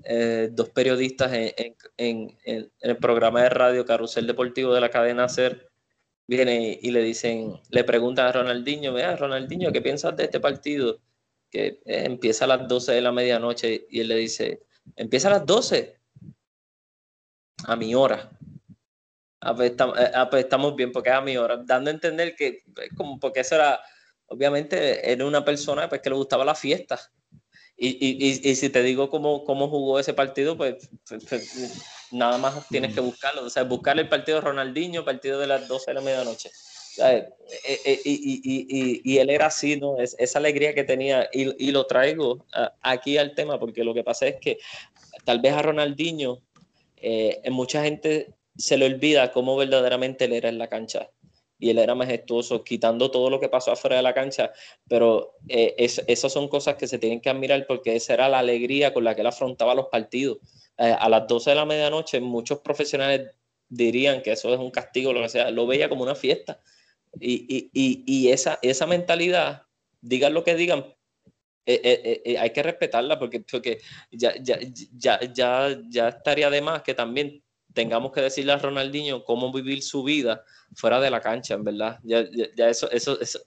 [0.04, 5.28] eh, dos periodistas en, en, en, el programa de radio Carrusel Deportivo de la cadena
[5.30, 5.69] SER
[6.30, 11.00] viene y le dicen, le preguntan a Ronaldinho, vea, Ronaldinho, ¿qué piensas de este partido?
[11.50, 14.62] Que eh, empieza a las 12 de la medianoche y él le dice,
[14.96, 16.00] empieza a las 12,
[17.66, 18.30] a mi hora.
[19.42, 22.36] Ah, pues, eh, ah, pues, estamos, bien porque es a mi hora, dando a entender
[22.36, 23.80] que, pues, como porque eso era,
[24.28, 27.00] obviamente, era una persona pues, que le gustaba la fiesta.
[27.76, 30.90] Y, y, y, si te digo cómo, cómo jugó ese partido, pues,
[32.12, 33.44] nada más tienes que buscarlo.
[33.44, 36.50] O sea, buscar el partido de Ronaldinho, partido de las 12 de la medianoche.
[37.08, 37.30] Eh,
[37.86, 40.00] eh, y, él era así, ¿no?
[40.00, 41.30] Es, esa alegría que tenía.
[41.32, 42.46] Y, lo traigo
[42.82, 44.58] aquí al tema, porque lo que pasa es que
[45.26, 46.40] tal vez a Ronaldinho,
[46.98, 51.10] eh, mucha gente se le olvida cómo verdaderamente él era en la cancha.
[51.62, 54.52] Y él era majestuoso, quitando todo lo que pasó afuera de la cancha.
[54.88, 59.04] Pero esas son cosas que se tienen que admirar porque esa era la alegría con
[59.04, 60.38] la que él afrontaba los partidos
[60.80, 63.32] eh, a las 12 de la medianoche, muchos profesionales
[63.68, 66.62] dirían que eso es un castigo, lo que sea, lo veía como una fiesta.
[67.20, 69.64] Y, esa, esa mentalidad,
[70.00, 70.86] digan lo que digan,
[71.66, 74.58] eh, eh, hay que respetarla porque, porque ya, ya,
[74.96, 79.84] ya, ya, ya estaría de más que también tengamos que decirle a Ronaldinho cómo vivir
[79.84, 82.00] su vida fuera de la cancha, en verdad.
[82.04, 82.26] Ya,
[82.56, 83.42] ya, eso, eso, eso,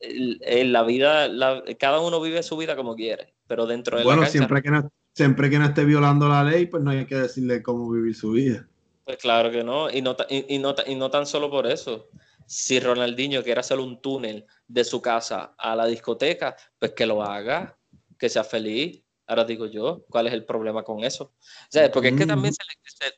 [0.00, 1.28] en la vida,
[1.76, 4.30] cada uno vive su vida como quiere, pero dentro de la cancha...
[4.30, 7.60] Siempre que no, siempre que no esté violando la ley, pues no hay que decirle
[7.60, 8.68] cómo vivir su vida.
[9.04, 12.08] Pues claro que no, y no, y, no, y no tan solo por eso.
[12.46, 17.20] Si Ronaldinho quiere hacer un túnel de su casa a la discoteca, pues que lo
[17.20, 17.76] haga,
[18.16, 19.02] que sea feliz.
[19.26, 21.34] Ahora digo yo, ¿cuál es el problema con eso?
[21.92, 22.54] porque es que también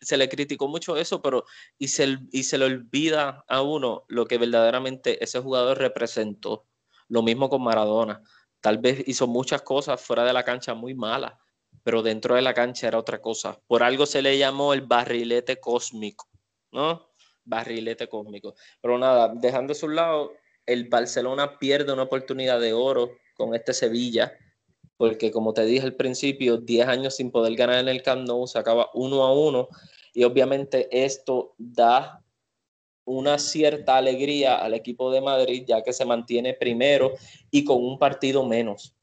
[0.01, 1.45] se le, criticó mucho eso, pero
[1.79, 6.67] y se, y se le olvida a uno lo que verdaderamente ese jugador representó.
[7.09, 8.23] Lo mismo con Maradona.
[8.61, 11.35] Tal vez hizo muchas cosas fuera de la cancha muy malas,
[11.83, 13.59] pero dentro de la cancha era otra cosa.
[13.67, 16.29] Por algo se le llamó el barrilete cósmico,
[16.73, 17.11] ¿no?
[17.45, 18.55] Barrilete cósmico.
[18.81, 20.33] Pero nada, dejando a un lado,
[20.67, 24.33] el Barcelona pierde una oportunidad de oro con este Sevilla,
[24.97, 28.47] porque como te dije al principio, 10 años sin poder ganar en el Camp Nou,
[28.47, 29.69] se acaba uno a uno,
[30.13, 32.23] y obviamente esto da
[33.05, 37.15] una cierta alegría al equipo de Madrid, ya que se mantiene primero
[37.51, 38.95] y con un partido menos.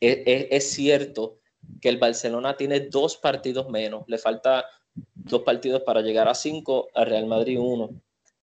[0.00, 1.38] Es, es, es cierto
[1.80, 4.64] que el Barcelona tiene dos partidos menos, le falta
[5.14, 7.90] dos partidos para llegar a cinco, a Real Madrid uno.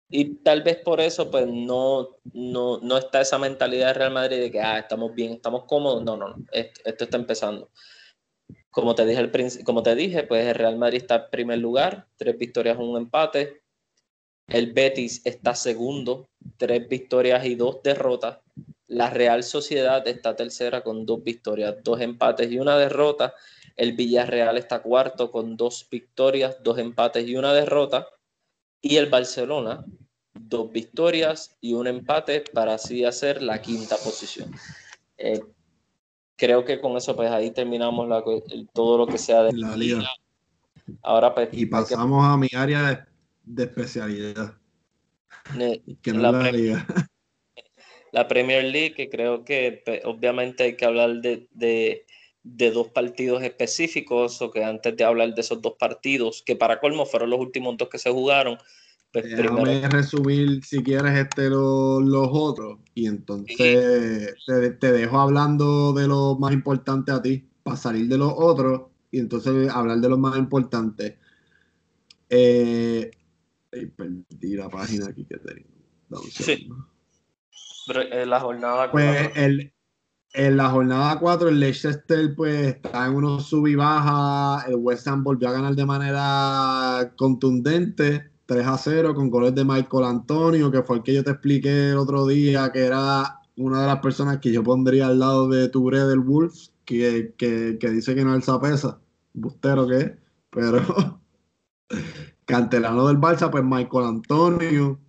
[0.09, 4.39] Y tal vez por eso pues no, no, no está esa mentalidad de Real Madrid
[4.39, 6.03] de que ah, estamos bien, estamos cómodos.
[6.03, 7.69] No, no, no, esto, está empezando.
[8.69, 12.07] Como te, dije el, como te dije, pues el Real Madrid está en primer lugar,
[12.15, 13.61] tres victorias, un empate.
[14.47, 18.39] El Betis está segundo, tres victorias y dos derrotas.
[18.87, 23.33] La Real Sociedad está tercera con dos victorias, dos empates y una derrota.
[23.75, 28.07] El Villarreal está cuarto con dos victorias, dos empates y una derrota.
[28.81, 29.85] Y el Barcelona,
[30.33, 34.51] dos victorias y un empate para así hacer la quinta posición.
[35.17, 35.41] Eh,
[36.37, 38.07] creo que con eso, pues ahí terminamos
[38.73, 40.07] todo lo que sea de la liga.
[41.01, 43.05] Ahora pues, y pasamos a mi área
[43.43, 44.55] de, especialidad.
[46.01, 46.85] que no la, liga.
[48.17, 53.43] La Premier League, que creo que pues, obviamente hay que hablar de, de, dos partidos
[53.43, 57.39] específicos, o que antes de hablar de esos dos partidos, que para colmo fueron los
[57.39, 58.57] últimos dos que se jugaron,
[59.11, 62.79] pues Déjame resumir, si quieres, este, los otros.
[62.95, 68.17] Y entonces te, te, dejo hablando de lo más importante a ti, para salir de
[68.17, 71.19] los otros y entonces hablar de lo más importante.
[72.29, 73.11] Eh,
[73.95, 75.65] perdí la página aquí que tenía.
[76.31, 76.67] Sí.
[77.87, 78.91] En la jornada 4.
[78.91, 79.71] Pues
[80.33, 84.65] en la jornada 4, el Leicester pues, está en unos sub y baja.
[84.67, 88.31] El West Ham volvió a ganar de manera contundente.
[88.45, 91.89] 3 a 0 con goles de Michael Antonio, que fue el que yo te expliqué
[91.89, 95.67] el otro día, que era una de las personas que yo pondría al lado de
[95.67, 98.99] Touré del Wolves, que, que, que dice que no alza pesa,
[99.33, 100.11] bustero que es,
[100.49, 100.81] pero
[102.45, 104.99] cantelano del Barça, pues Michael Antonio,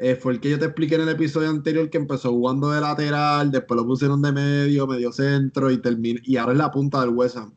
[0.00, 2.80] eh, fue el que yo te expliqué en el episodio anterior que empezó jugando de
[2.80, 7.00] lateral, después lo pusieron de medio, medio centro y terminó, y ahora es la punta
[7.00, 7.52] del West Ham.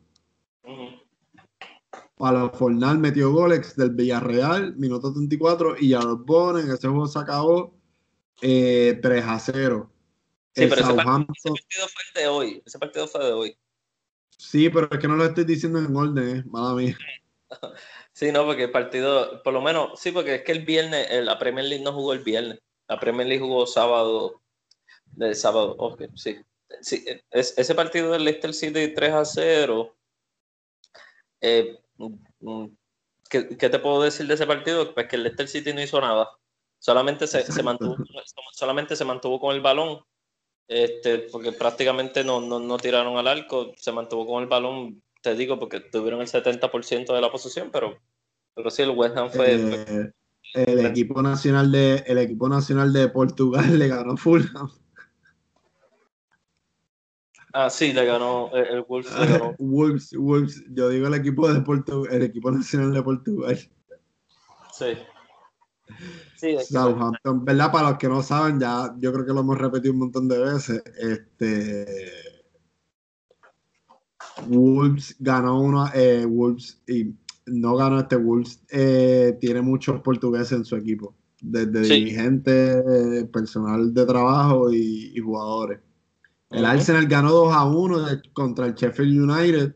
[2.16, 7.76] Para Fornal metió goles del Villarreal, minuto 34, y Arbon en ese juego se acabó
[8.40, 9.92] 3 eh, a 0.
[10.54, 12.62] Sí, pero ese partido, fue el de hoy.
[12.66, 13.56] Ese partido fue de hoy.
[14.36, 16.98] Sí, pero es que no lo estoy diciendo en orden, eh, mala mía.
[18.12, 21.38] Sí, no, porque el partido, por lo menos, sí, porque es que el viernes, la
[21.38, 22.58] Premier League no jugó el viernes.
[22.88, 24.42] La Premier League jugó sábado,
[25.06, 26.38] de sábado, ok, sí.
[26.80, 29.96] sí ese partido del Leicester City 3 a 0,
[31.40, 31.82] eh,
[32.40, 32.66] Mm,
[33.30, 34.92] ¿Qué, te puedo decir de ese partido?
[34.94, 36.28] Pues que el Leicester City no hizo nada.
[36.78, 37.96] Solamente se, mantuvo,
[38.52, 40.02] solamente se mantuvo con el balón,
[40.68, 45.58] este, porque prácticamente no, no, tiraron al arco, se mantuvo con el balón, te digo,
[45.58, 47.98] porque tuvieron el 70% de la posesión, pero,
[48.54, 49.54] pero sí, el West Ham fue...
[49.54, 50.12] Eh,
[50.54, 54.70] el, equipo nacional de, el equipo nacional de Portugal le ganó Fulham.
[57.54, 59.10] Ah, sí, le ganó eh, el, Wolves.
[59.58, 60.64] Wolves, Wolves.
[60.70, 63.58] Yo digo el equipo de Portugal, el equipo nacional de Portugal.
[64.72, 64.86] Sí.
[66.36, 67.70] Sí, Southampton, ¿verdad?
[67.70, 70.38] Para los que no saben, ya yo creo que lo hemos repetido un montón de
[70.38, 70.82] veces.
[70.98, 72.31] Este
[74.48, 77.14] Wolves ganó uno, eh, Wolves y
[77.46, 78.60] no ganó este Wolves.
[78.70, 85.80] Eh, tiene muchos portugueses en su equipo, desde dirigentes, personal de trabajo y jugadores.
[86.52, 89.74] El Arsenal ganó 2 a 1 contra el Sheffield United.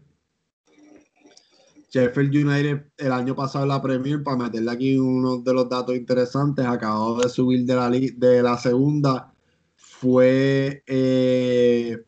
[1.91, 5.97] Sheffield United el año pasado en la Premier, para meterle aquí uno de los datos
[5.97, 9.33] interesantes, acabó de subir de la, de la segunda.
[9.77, 12.05] Fue eh,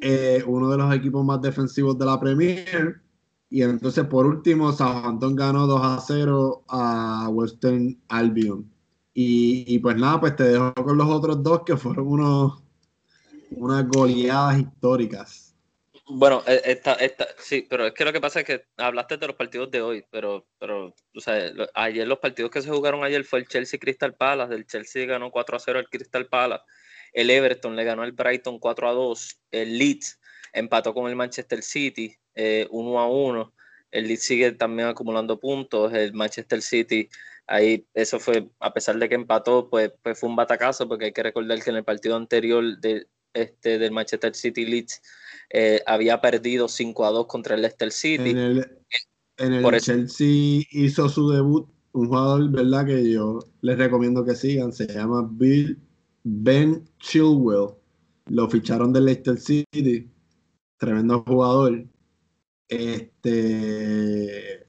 [0.00, 3.00] eh, uno de los equipos más defensivos de la Premier.
[3.48, 8.70] Y entonces, por último, Southampton ganó 2 a 0 a Western Albion.
[9.12, 12.62] Y, y pues nada, pues te dejo con los otros dos que fueron unos
[13.50, 15.54] unas goleadas históricas.
[16.06, 19.28] Bueno, e, esta, esta, sí, pero es que lo que pasa es que hablaste de
[19.28, 20.94] los partidos de hoy, pero, pero
[21.74, 25.30] ayer los partidos que se jugaron ayer fue el Chelsea Crystal Palace, el Chelsea ganó
[25.30, 26.64] 4 a 0 al Crystal Palace,
[27.12, 30.18] el Everton le ganó al Brighton 4 a 2, el Leeds
[30.52, 33.54] empató con el Manchester City 1 eh, a 1,
[33.90, 37.08] el Leeds sigue también acumulando puntos, el Manchester City
[37.50, 41.12] ahí eso fue, a pesar de que empató, pues, pues fue un batacazo, porque hay
[41.12, 45.02] que recordar que en el partido anterior de, este, del Manchester City Leeds
[45.50, 48.30] eh, había perdido 5 a 2 contra el Leicester City.
[48.30, 52.86] En el, Chelsea hizo su debut un jugador, ¿verdad?
[52.86, 54.72] Que yo les recomiendo que sigan.
[54.72, 55.78] Se llama Bill
[56.32, 57.74] Ben Chilwell.
[58.26, 60.08] Lo ficharon del Leicester City.
[60.76, 61.84] Tremendo jugador.
[62.68, 64.66] Este.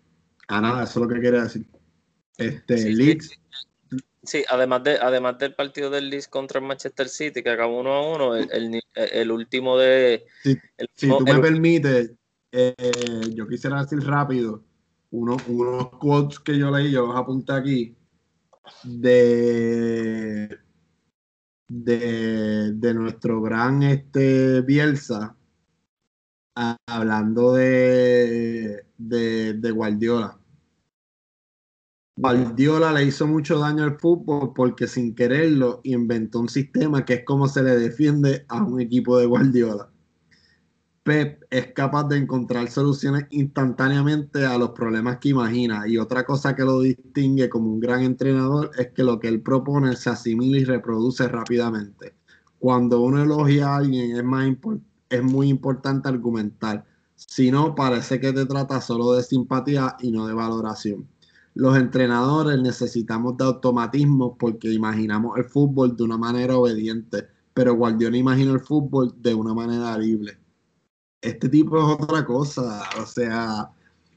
[0.48, 1.66] Ah, nada, eso es lo que quiere decir.
[2.38, 3.42] Este, Leeds
[4.24, 7.92] Sí, además, de, además del partido del Leeds contra el Manchester City, que acabó 1
[7.92, 8.36] a 1,
[8.94, 10.26] el, último de.
[10.44, 12.12] si tú me permites,
[12.52, 12.76] eh,
[13.34, 14.64] yo quisiera decir rápido
[15.10, 17.96] unos, unos quotes que yo leí, yo los apunté aquí,
[18.84, 20.56] de,
[21.72, 25.36] de, nuestro gran este, Bielsa,
[26.88, 30.42] hablando de, de, de Guardiola
[32.22, 37.26] Guardiola le hizo mucho daño al fútbol porque sin quererlo inventó un sistema que es
[37.26, 39.91] como se le defiende a un equipo de Guardiola.
[41.04, 46.56] Pep es capaz de encontrar soluciones instantáneamente a los problemas que imagina y otra cosa
[46.56, 50.58] que lo distingue como un gran entrenador es que lo que él propone se asimila
[50.60, 52.14] y reproduce rápidamente.
[52.60, 56.86] Cuando uno elogia a alguien es, muy importante argumentar
[57.16, 61.08] sino parece que te trata solo de simpatía y no de valoración.
[61.54, 68.18] Los entrenadores necesitamos de automatismo porque imaginamos el fútbol de una manera obediente, pero Guardiola
[68.18, 70.38] imagina el fútbol de una manera libre.
[71.22, 73.72] Este tipo es otra cosa, o sea,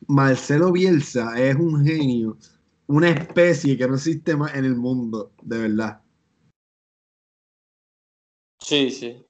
[0.08, 2.38] Marcelo Bielsa es un genio,
[2.86, 6.00] una especie que no existe más en el mundo, de verdad.
[8.58, 9.22] Sí, sí.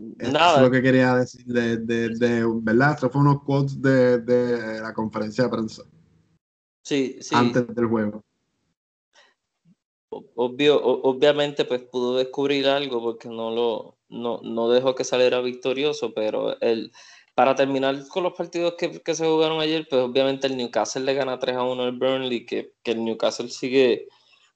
[0.00, 0.56] Nada.
[0.56, 2.92] es lo que quería decir de, de, ¿verdad?
[2.94, 5.82] Estos fueron unos quotes de, de, la conferencia de prensa.
[6.84, 7.34] Sí, sí.
[7.34, 8.22] Antes del juego.
[10.10, 16.14] Obvio, obviamente, pues pudo descubrir algo porque no lo no, no dejó que saliera victorioso,
[16.14, 16.92] pero el,
[17.38, 21.14] para terminar con los partidos que, que, se jugaron ayer, pues obviamente el Newcastle le
[21.14, 24.08] gana 3 a 1 al Burnley, que, que el Newcastle sigue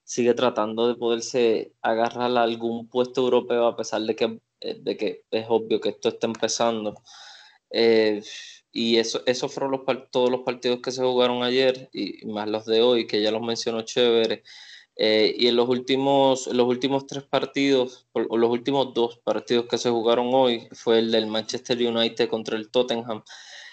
[0.03, 4.97] sigue tratando de poderse agarrar a algún puesto europeo a pesar de que, eh, de
[4.97, 7.01] que es obvio que esto está empezando.
[7.69, 8.21] Eh,
[8.73, 9.81] y eso, esos fueron los,
[10.11, 13.41] todos los partidos que se jugaron ayer y más los de hoy, que ya los
[13.41, 14.43] mencionó chévere.
[14.95, 19.77] Eh, y en los últimos, los últimos tres partidos, o los últimos dos partidos que
[19.77, 23.23] se jugaron hoy, fue el del Manchester United contra el Tottenham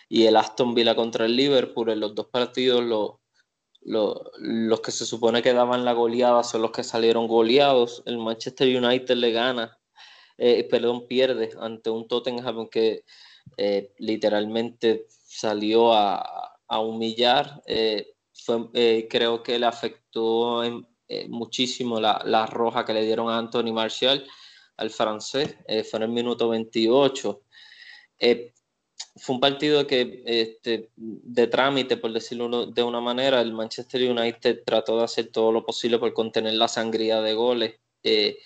[0.09, 1.91] y el Aston Villa contra el Liverpool.
[1.91, 3.21] En los dos partidos los
[3.83, 8.03] los que se supone que daban la goleada son los que salieron goleados.
[8.07, 9.79] El Manchester United le gana,
[10.39, 13.05] eh, perdón, pierde ante un Tottenham que
[13.57, 17.63] eh, literalmente salió a, humillar.
[17.67, 18.15] Eh,
[19.11, 20.63] creo que le afectó
[21.29, 24.27] muchísimo la, la, roja que le dieron a Anthony Martial,
[24.77, 25.57] al francés.
[25.89, 27.43] fue en el minuto 28
[29.17, 34.63] fue un partido que este, de trámite, por decirlo de una manera, el Manchester United
[34.65, 38.39] trató de hacer todo lo posible por contener la sangría de goles, eh,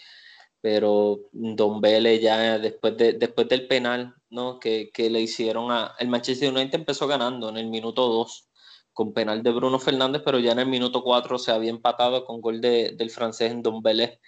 [0.60, 4.58] pero Don Vélez ya después, de, después del penal ¿no?
[4.58, 5.94] que, que, le hicieron a...
[5.98, 8.48] El Manchester United empezó ganando en el minuto 2
[8.94, 12.40] con penal de Bruno Fernández, pero ya en el minuto 4 se había empatado con
[12.40, 14.18] gol de, del francés en Don Vélez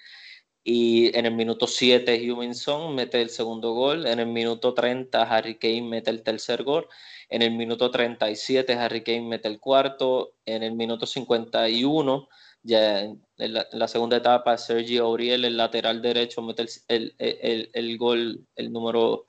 [0.63, 5.59] y en el minuto 7 Huminson mete el segundo gol, en el minuto 30 Harry
[5.59, 6.89] Kane mete el tercer gol,
[7.29, 12.29] en el minuto 37 Harry Kane mete el cuarto, en el minuto 51
[12.67, 18.45] ya en la, segunda etapa Sergio Auriel, el lateral derecho, mete el, el, el, gol,
[18.57, 19.27] el número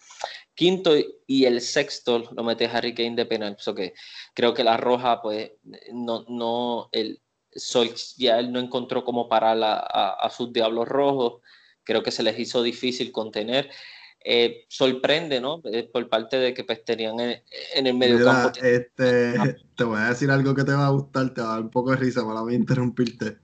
[0.57, 0.91] quinto
[1.27, 3.55] y el sexto lo mete Harry Kane de penal.
[3.75, 3.93] que
[4.33, 5.51] creo que la roja, pues,
[5.93, 7.21] no, no, el,
[8.17, 11.41] ya él no encontró cómo parar a, sus Diablos Rojos.
[11.83, 13.69] Creo que se les hizo difícil contener.
[14.25, 15.61] Eh, sorprende, ¿no?
[15.71, 18.59] Eh, por parte de que pues, tenían en, el medio campo.
[18.61, 19.35] Este,
[19.75, 21.69] te voy a decir algo que te va a gustar, te va a dar un
[21.69, 23.37] poco de risa, mala mía interrumpirte.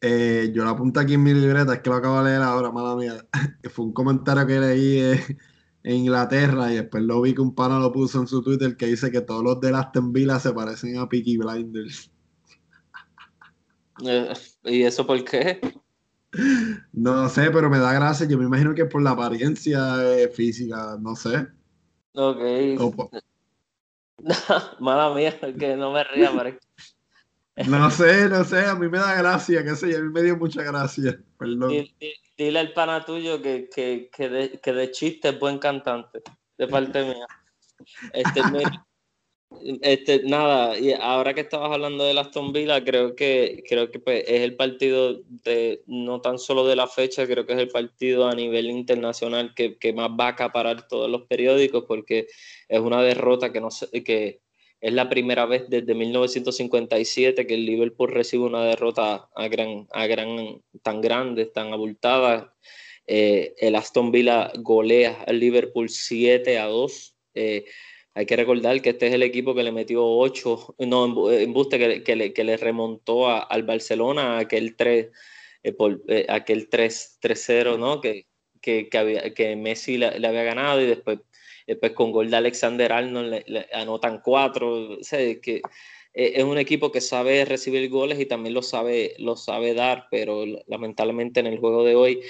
[0.00, 2.70] Eh, yo lo apunto aquí en mi libreta, es que lo acabo de leer ahora,
[2.70, 3.26] mala mía.
[3.70, 5.00] Fue un comentario que leí
[5.84, 8.86] en Inglaterra y después lo vi que un pana lo puso en su Twitter que
[8.86, 12.10] dice que todos los de Aston Villa se parecen a Peaky Blinders.
[14.04, 14.32] Eh,
[14.64, 15.60] ¿Y eso por qué?
[16.92, 18.26] No sé, pero me da gracia.
[18.26, 21.46] Yo me imagino que por la apariencia eh, física, no sé.
[22.14, 22.40] Ok.
[24.80, 26.30] Mala mía, que no me ría,
[27.56, 30.22] No sé, no sé, a mí me da gracia, qué sé yo, a mí me
[30.22, 31.18] dio mucha gracia.
[31.38, 31.86] Perdón.
[32.36, 36.22] Dile, al pana tuyo que, que, que, de, que de chiste es buen cantante,
[36.56, 37.26] de parte mía.
[38.14, 38.40] Este,
[39.82, 44.24] este, nada, y ahora que estabas hablando de Aston Villa, creo que, creo que pues,
[44.26, 48.28] es el partido de, no tan solo de la fecha, creo que es el partido
[48.28, 52.28] a nivel internacional que, que más va a acaparar todos los periódicos, porque
[52.68, 53.68] es una derrota que, no
[54.04, 54.41] que
[54.82, 60.06] es la primera vez desde 1957 que el Liverpool recibe una derrota a gran, a
[60.08, 62.52] gran, tan grande, tan abultada.
[63.06, 67.14] Eh, el Aston Villa golea al Liverpool 7 a 2.
[67.34, 67.64] Eh,
[68.14, 71.78] hay que recordar que este es el equipo que le metió 8, no, en buste
[71.78, 75.10] que, que, le, que le, remontó al Barcelona aquel 3,
[75.62, 78.00] eh, por, eh, aquel 3-0, ¿no?
[78.00, 78.26] Que,
[78.60, 81.20] que, que, había, que Messi le, había ganado y después,
[81.66, 84.94] después con gol de Alexander Arnold le, anotan 4.
[84.94, 85.62] O que
[86.14, 90.06] eh, es un equipo que sabe recibir goles y también lo sabe, lo sabe dar,
[90.10, 92.20] pero lamentablemente en el juego de hoy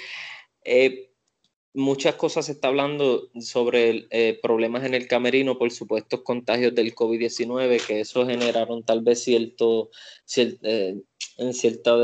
[1.73, 6.93] muchas cosas se está hablando sobre eh, problemas en el camerino por supuestos contagios del
[6.93, 9.89] COVID-19, que eso generaron tal vez cierto,
[10.35, 11.01] eh,
[11.37, 11.97] en cierta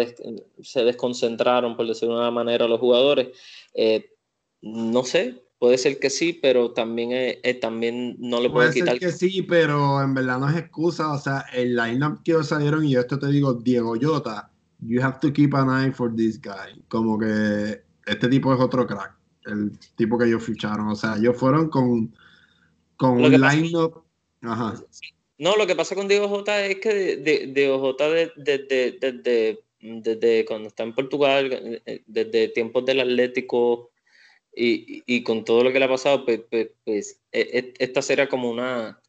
[0.61, 3.29] se desconcentraron, por decirlo de una manera, los jugadores.
[3.73, 4.11] Eh,
[4.61, 8.97] no sé, puede ser que sí, pero también, también no le puede quitar.
[8.97, 11.11] Puede ser que sí, pero en verdad no es excusa.
[11.11, 14.49] O sea, el lineup que salieron, y yo esto te digo, Diego Yota,
[14.79, 16.81] you have to keep an eye for this guy.
[16.87, 20.87] Como que este tipo es otro crack el tipo que ellos ficharon.
[20.87, 22.15] O sea, ellos fueron con,
[22.97, 24.03] con un line-up
[25.37, 27.17] No, lo que pasa con Diego Jota es que
[27.53, 33.88] Diego Jota desde, desde, cuando está en Portugal, desde tiempos del Atlético
[34.61, 38.27] y, con todo lo que le ha pasado, pues, pues, pues e, e, esta será
[38.27, 39.01] como una,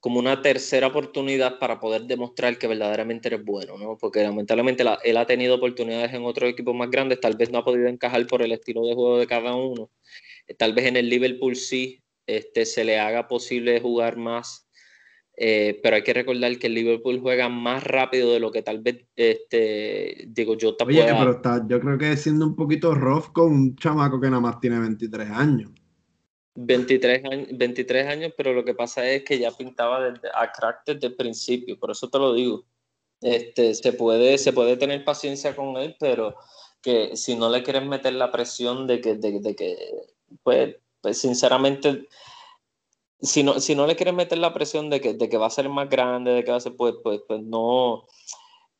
[0.00, 3.96] como una tercera oportunidad para poder demostrar que verdaderamente eres bueno, ¿no?
[3.98, 7.64] Porque lamentablemente él ha tenido oportunidades en otros equipos más grandes, tal vez no ha
[7.64, 9.90] podido encajar por el estilo de juego de cada uno.
[10.58, 14.68] Tal vez en el Liverpool sí este, se le haga posible jugar más,
[15.36, 18.80] eh, pero hay que recordar que el Liverpool juega más rápido de lo que tal
[18.80, 23.32] vez, este, digo, yo Oye, pero está, yo creo que es siendo un poquito rough
[23.32, 25.70] con un chamaco que nada más tiene 23 años.
[26.54, 30.82] 23 años, 23 años, pero lo que pasa es que ya pintaba desde, a crack
[30.86, 32.64] desde el principio, por eso te lo digo.
[33.22, 36.34] Este, se, puede, se puede tener paciencia con él, pero
[36.82, 39.76] que si no le quieres meter la presión de que, de, que
[40.42, 42.08] pues, pues, sinceramente,
[43.22, 45.50] si no, si no le quieres meter la presión de que, de que va a
[45.50, 48.06] ser más grande, de que va a ser, pues, pues, pues no,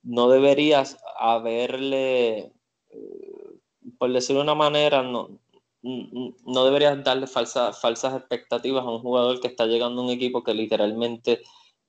[0.02, 2.52] no deberías haberle,
[2.90, 3.58] eh,
[3.98, 5.40] por decirlo de una manera, no,
[5.82, 10.42] no deberías darle falsas falsas expectativas a un jugador que está llegando a un equipo
[10.42, 11.40] que literalmente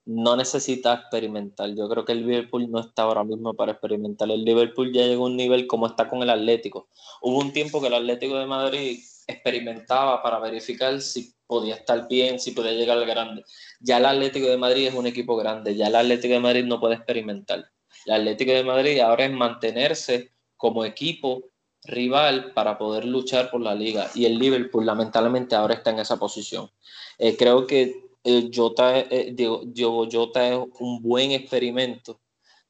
[0.05, 1.73] no necesita experimentar.
[1.75, 4.29] Yo creo que el Liverpool no está ahora mismo para experimentar.
[4.31, 6.87] El Liverpool ya llegó a un nivel como está con el Atlético.
[7.21, 12.39] Hubo un tiempo que el Atlético de Madrid experimentaba para verificar si podía estar bien,
[12.39, 13.43] si podía llegar al grande.
[13.81, 16.79] Ya el Atlético de Madrid es un equipo grande, ya el Atlético de Madrid no
[16.79, 17.69] puede experimentar.
[18.05, 21.43] El Atlético de Madrid ahora es mantenerse como equipo
[21.83, 24.09] rival para poder luchar por la liga.
[24.15, 26.71] Y el Liverpool lamentablemente ahora está en esa posición.
[27.17, 29.35] Eh, creo que eh, Jota, eh,
[29.75, 32.21] Jota es un buen experimento,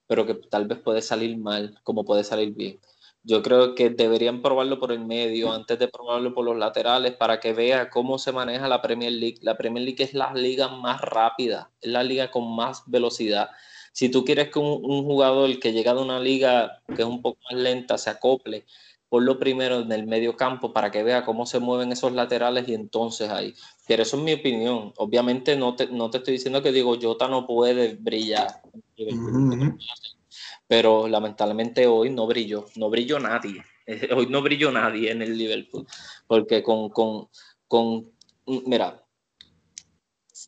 [0.07, 2.79] pero que tal vez puede salir mal, como puede salir bien.
[3.23, 7.39] Yo creo que deberían probarlo por el medio antes de probarlo por los laterales para
[7.39, 9.37] que vea cómo se maneja la Premier League.
[9.41, 13.49] La Premier League es la liga más rápida, es la liga con más velocidad.
[13.91, 17.21] Si tú quieres que un, un jugador que llega de una liga que es un
[17.21, 18.65] poco más lenta se acople,
[19.11, 22.69] por lo primero en el medio campo para que vea cómo se mueven esos laterales
[22.69, 23.53] y entonces ahí.
[23.85, 24.93] Pero eso es mi opinión.
[24.95, 28.61] Obviamente no te, no te estoy diciendo que digo Jota no puede brillar.
[30.71, 32.65] Pero lamentablemente hoy no brilló.
[32.77, 33.61] No brilló nadie.
[34.15, 35.85] Hoy no brilló nadie en el Liverpool.
[36.27, 37.27] Porque con, con,
[37.67, 38.09] con
[38.47, 39.03] mira,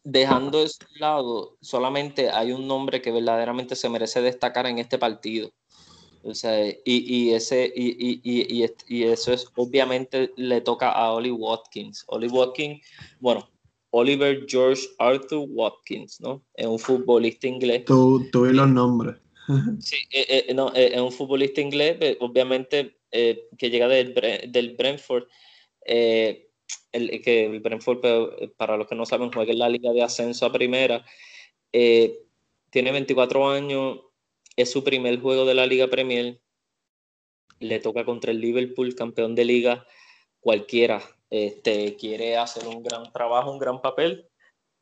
[0.05, 4.97] dejando eso de lado, solamente hay un nombre que verdaderamente se merece destacar en este
[4.97, 5.51] partido
[6.23, 11.31] o sea, y, y ese, y, y, y, eso es, obviamente le toca a Oli
[11.31, 12.05] Watkins.
[12.07, 12.81] Oli Watkins,
[13.19, 13.49] bueno,
[13.89, 16.41] Oliver George Arthur Watkins, ¿no?
[16.53, 17.83] Es un futbolista inglés.
[17.85, 19.17] Tú, tú y los nombres.
[19.79, 24.13] Sí, eh, eh, no, eh, es un futbolista inglés, obviamente, que llega del,
[24.47, 25.27] del Brentford.
[25.85, 30.45] el, que el Brentford, para los que no saben, juega en la Liga de Ascenso
[30.45, 31.05] a Primera.
[31.71, 33.99] tiene 24 años,
[34.55, 36.39] es su primer juego de la Liga Premier.
[37.59, 39.85] Le toca contra el Liverpool, campeón de liga.
[40.39, 41.01] Cualquiera
[41.33, 44.29] este, quiere hacer un gran trabajo, un gran papel,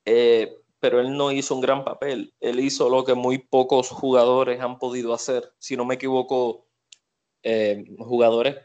[0.04, 2.34] eh, pero él no hizo un gran papel.
[2.42, 5.54] Él hizo lo que muy pocos jugadores han podido hacer.
[5.60, 6.68] Si no me equivoco,
[7.44, 8.58] eh, jugadores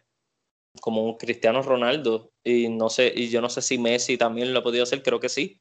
[0.81, 4.59] como un Cristiano Ronaldo y no sé y yo no sé si Messi también lo
[4.59, 5.59] ha podido hacer creo que sí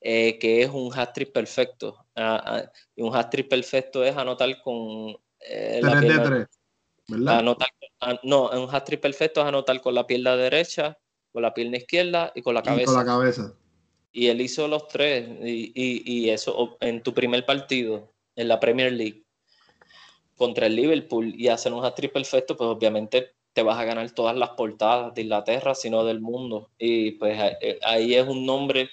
[0.00, 2.06] eh, que es un hat-trick perfecto.
[2.14, 6.48] Ah, ah, y un hat-trick perfecto es anotar con eh, la pierna,
[7.26, 7.68] Anotar,
[8.00, 10.96] ah, no, un hat-trick perfecto es anotar con la pierna derecha,
[11.32, 12.82] con la pierna izquierda y con la cabeza.
[12.82, 13.54] Y con la cabeza.
[14.12, 15.28] Y él hizo los tres.
[15.42, 19.24] Y, y, y eso en tu primer partido en la Premier League
[20.36, 24.36] contra el Liverpool y hacer un hat-trick perfecto, pues obviamente te vas a ganar todas
[24.36, 26.70] las portadas de Inglaterra, sino del mundo.
[26.78, 28.88] Y pues eh, ahí es un nombre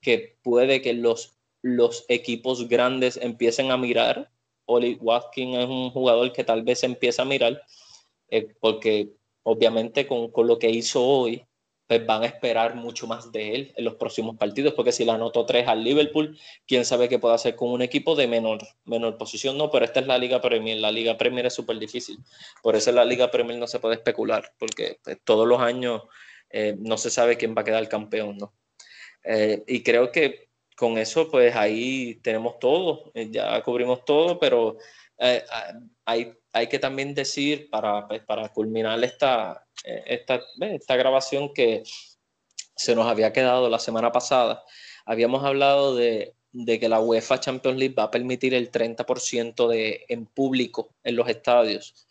[0.00, 4.30] que puede que los, los equipos grandes empiecen a mirar.
[4.66, 7.60] Oli Watkins es un jugador que tal vez empieza a mirar,
[8.28, 9.10] eh, porque
[9.42, 11.44] obviamente con, con, lo que hizo hoy,
[11.86, 15.12] pues van a esperar mucho más de él en los próximos partidos, porque si le
[15.12, 19.18] anotó tres al Liverpool, quién sabe qué puede hacer con un equipo de menor, menor
[19.18, 19.58] posición.
[19.58, 20.78] No, pero esta es la Liga Premier.
[20.78, 22.18] La Liga Premier es súper difícil.
[22.62, 26.02] Por eso la Liga Premier no se puede especular, porque pues, todos los años
[26.50, 28.54] eh, no se sabe quién va a quedar campeón, ¿no?
[29.24, 34.76] Eh, y creo que con eso, pues ahí tenemos todo, eh, ya cubrimos todo, pero
[35.18, 35.44] eh,
[36.04, 36.34] hay,
[36.68, 41.82] que también decir, para, pues, para culminar esta, esta, esta grabación que
[42.76, 44.62] se nos había quedado la semana pasada,
[45.04, 50.04] habíamos hablado de, de que la UEFA Champions League va a permitir el 30% de,
[50.08, 52.06] en público en los estadios.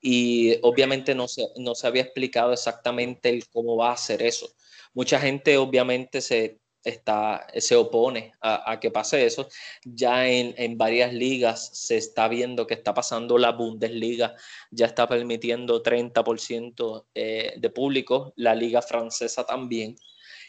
[0.00, 4.54] Y obviamente no se, no se había explicado exactamente cómo va a hacer eso
[4.94, 9.48] mucha gente obviamente se, está, se opone a, que pase eso.
[9.84, 14.34] Ya en, varias ligas se está viendo que está pasando la Bundesliga,
[14.70, 19.96] ya está permitiendo 30% eh, de público, la liga francesa también,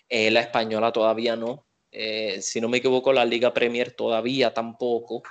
[0.10, 5.24] eh, la española todavía no, eh, si no me equivoco, la liga Premier todavía tampoco,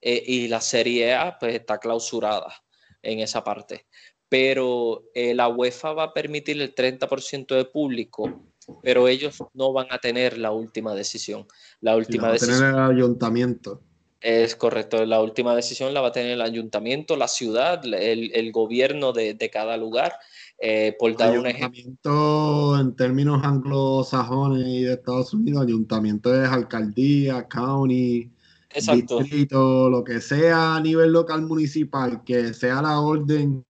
[0.00, 2.54] y la Serie A pues está clausurada
[3.02, 3.86] en esa parte.
[4.28, 8.47] Pero la UEFA va a permitir el 30% de público
[8.82, 11.46] pero ellos no van a tener la última decisión.
[11.80, 12.58] La última decisión.
[12.58, 13.82] tener el ayuntamiento.
[14.20, 19.12] Es correcto, la última decisión la va a tener el ayuntamiento, la ciudad, el, gobierno
[19.12, 20.14] de, cada lugar.
[20.60, 22.80] Eh, por dar un ejemplo.
[22.80, 28.32] En términos anglosajones y de Estados Unidos, ayuntamiento es alcaldía, county,
[28.74, 33.64] distrito, lo que sea a nivel local municipal, que sea la orden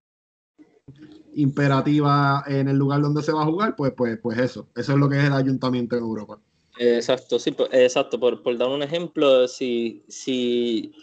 [1.35, 4.97] imperativa en el lugar donde se va a jugar, pues, pues, pues eso, eso es
[4.97, 6.39] lo que es el ayuntamiento en Europa.
[6.77, 8.19] Exacto, sí, pues, exacto.
[8.19, 10.93] Por, dar un ejemplo, si, si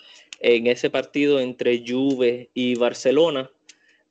[0.41, 3.51] en ese partido entre Juve y Barcelona,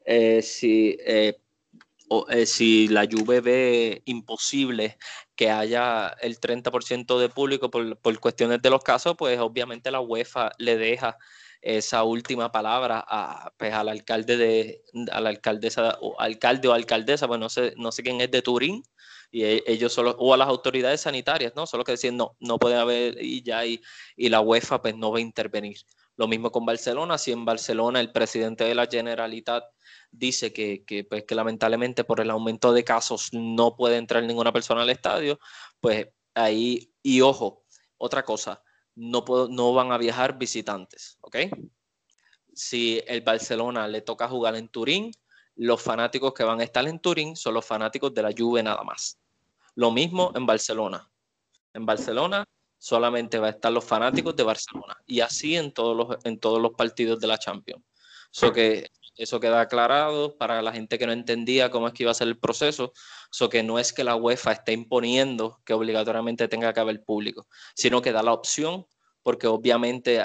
[0.06, 1.38] eh, si, eh,
[2.30, 4.98] eh, si la Juve ve imposible
[5.36, 10.52] que haya el 30% de público por, cuestiones de los casos, pues obviamente la UEFA
[10.60, 11.18] le deja
[11.66, 15.32] esa última palabra a, pues, al alcalde de a la
[16.00, 18.84] o alcalde o alcaldesa, pues no sé, no sé quién es de Turín,
[19.32, 21.66] y e, ellos solo, o a las autoridades sanitarias, ¿no?
[21.66, 23.82] Solo que decían, no, no puede haber y ya, y,
[24.16, 25.78] y la UEFA pues no va a intervenir.
[26.18, 29.64] Lo mismo con Barcelona, si en Barcelona el presidente de la Generalitat
[30.12, 34.54] dice que, que, pues, que lamentablemente por el aumento de casos no puede entrar ninguna
[34.54, 35.40] persona al estadio,
[35.82, 37.66] pues ahí, y ojo,
[37.98, 38.62] otra cosa,
[38.96, 41.38] no, van a viajar visitantes, ¿ok?
[42.54, 45.12] Si el Barcelona le toca jugar en Turín,
[45.56, 48.84] los fanáticos que van a estar en Turín son los fanáticos de la Juve nada
[48.84, 49.20] más.
[49.76, 51.10] Lo mismo en Barcelona.
[51.74, 52.46] En Barcelona
[52.78, 57.28] solamente va a estar los fanáticos de Barcelona y así en todos los, partidos de
[57.28, 57.84] la Champions.
[58.32, 62.12] Eso que eso queda aclarado para la gente que no entendía cómo es que iba
[62.12, 62.94] a ser el proceso.
[63.32, 67.48] Eso que no es que la UEFA esté imponiendo que obligatoriamente tenga que haber público,
[67.76, 68.86] sino que da la opción,
[69.24, 70.22] porque obviamente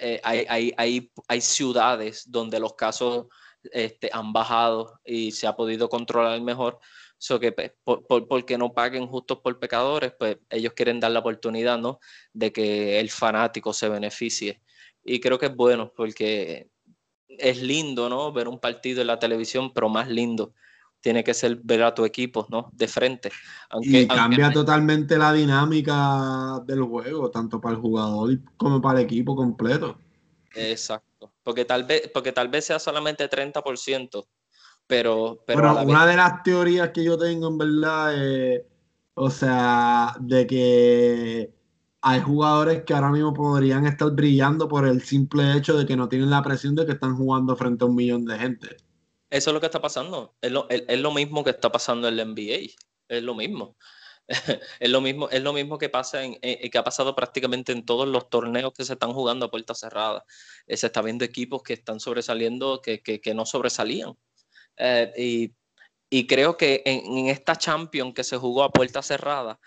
[0.00, 3.26] eh, hay, hay, ciudades donde los casos
[3.72, 6.78] este, han bajado y se ha podido controlar mejor.
[7.18, 11.18] Eso que pues, por, porque no paguen justos por pecadores, pues ellos quieren dar la
[11.20, 11.98] oportunidad, ¿no?
[12.32, 14.62] De que el fanático se beneficie.
[15.02, 16.70] Y creo que es bueno porque
[17.28, 18.32] es lindo, ¿no?
[18.32, 20.52] Ver un partido en la televisión, pero más lindo
[21.00, 22.70] tiene que ser ver a tu equipo, ¿no?
[22.72, 23.30] De frente.
[23.82, 29.36] y cambia totalmente la dinámica del juego, tanto para el jugador como para el equipo
[29.36, 29.96] completo.
[30.54, 31.32] Exacto.
[31.42, 34.26] Porque tal vez, porque tal vez sea solamente 30%,
[34.86, 35.38] pero...
[35.46, 38.62] Pero, una de las teorías que yo tengo, en verdad, es,
[39.14, 41.52] o sea, de que
[42.08, 46.08] hay jugadores que ahora mismo podrían estar brillando por el simple hecho de que no
[46.08, 48.76] tienen la presión de que están jugando frente a un millón de gente.
[49.28, 50.34] Eso es lo que está pasando.
[50.40, 52.72] Es lo, es, lo mismo que está pasando en la NBA.
[53.08, 53.76] Es lo mismo.
[54.80, 58.08] es lo mismo, es lo mismo que pasa en, que ha pasado prácticamente en todos
[58.08, 60.22] los torneos que se están jugando a puertas cerradas.
[60.66, 64.14] Eh, se está viendo equipos que están sobresaliendo que, que, no sobresalían.
[64.78, 65.54] Eh, y,
[66.08, 69.58] y, creo que en, esta Champions que se jugó a puertas cerradas,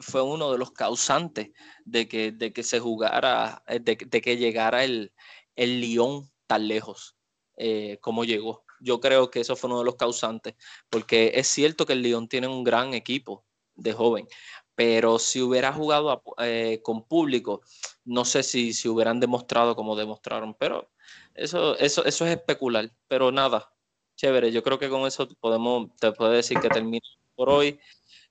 [0.00, 1.50] fue uno de los causantes
[1.84, 5.12] de que, de que se jugara, eh, de, que llegara el,
[5.56, 7.16] el Lyon tan lejos
[7.56, 8.64] eh, como llegó.
[8.80, 10.54] Yo creo que eso fue uno de los causantes,
[10.90, 13.44] porque es cierto que el Lyon tiene un gran equipo
[13.74, 14.26] de joven,
[14.74, 17.62] pero si hubiera jugado eh, con público,
[18.04, 20.90] no sé si, si hubieran demostrado como demostraron, pero
[21.34, 23.72] eso, eso, eso es especular, pero nada,
[24.16, 27.78] chévere, yo creo que con eso podemos, te puedo decir que termino por hoy.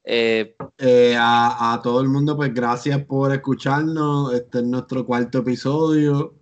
[0.03, 4.33] Eh, eh, a, todo el mundo, pues gracias por escucharnos.
[4.33, 6.35] Este es nuestro cuarto episodio.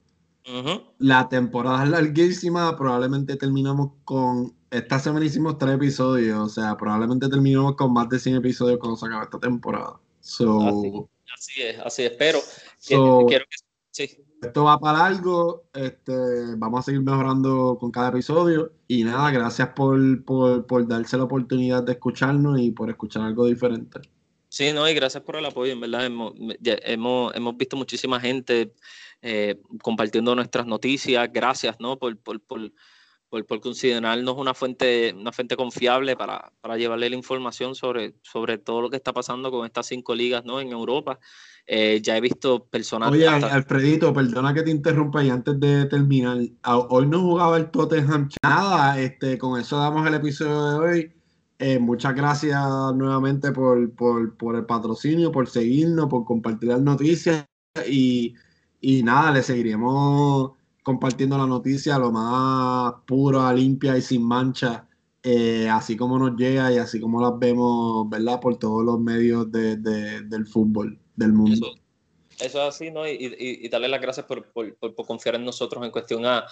[0.98, 2.76] La temporada es larguísima.
[2.76, 4.56] Probablemente terminamos con.
[4.72, 6.40] Esta semana hicimos tres episodios.
[6.40, 10.00] O sea, probablemente terminamos con más de 100 episodios cuando se acabe esta temporada.
[10.22, 12.40] así, es, así espero.
[12.88, 13.56] quiero que,
[13.92, 15.66] sí esto va para algo.
[15.74, 18.72] Este, vamos a seguir mejorando con cada episodio.
[18.88, 24.00] Y nada, gracias por, darse la oportunidad de escucharnos y por escuchar algo diferente.
[24.48, 26.06] Sí, no, y gracias por el apoyo, en verdad.
[26.06, 26.34] Hemos,
[27.36, 28.74] hemos, visto muchísima gente
[29.22, 31.30] eh, compartiendo nuestras noticias.
[31.32, 32.00] Gracias, ¿no?
[32.00, 32.40] Por, por,
[33.30, 38.90] considerarnos una fuente, una fuente confiable para, para, llevarle la información sobre, sobre todo lo
[38.90, 40.60] que está pasando con estas cinco ligas, ¿no?
[40.60, 41.20] En Europa.
[41.68, 43.12] Eh, ya he visto personas.
[43.12, 48.28] Oye, Alfredito, perdona que te interrumpa y antes de terminar, hoy no jugaba el Tottenham
[48.42, 51.14] nada, este, con eso damos el episodio de hoy.
[51.60, 52.60] Eh, muchas gracias
[52.96, 57.46] nuevamente por, por, el patrocinio, por seguirnos, por compartir las noticias
[57.88, 58.34] y,
[58.82, 60.54] y nada, le seguiremos
[60.90, 64.88] compartiendo la noticia lo más pura, limpia y sin mancha,
[65.22, 68.40] eh, así como nos llega y así como las vemos, ¿verdad?
[68.40, 71.68] Por todos los medios de, del fútbol del mundo.
[72.40, 73.08] Eso, es así, ¿no?
[73.08, 76.48] Y, y, y, darle las gracias por, por, por, confiar en nosotros en cuestión a,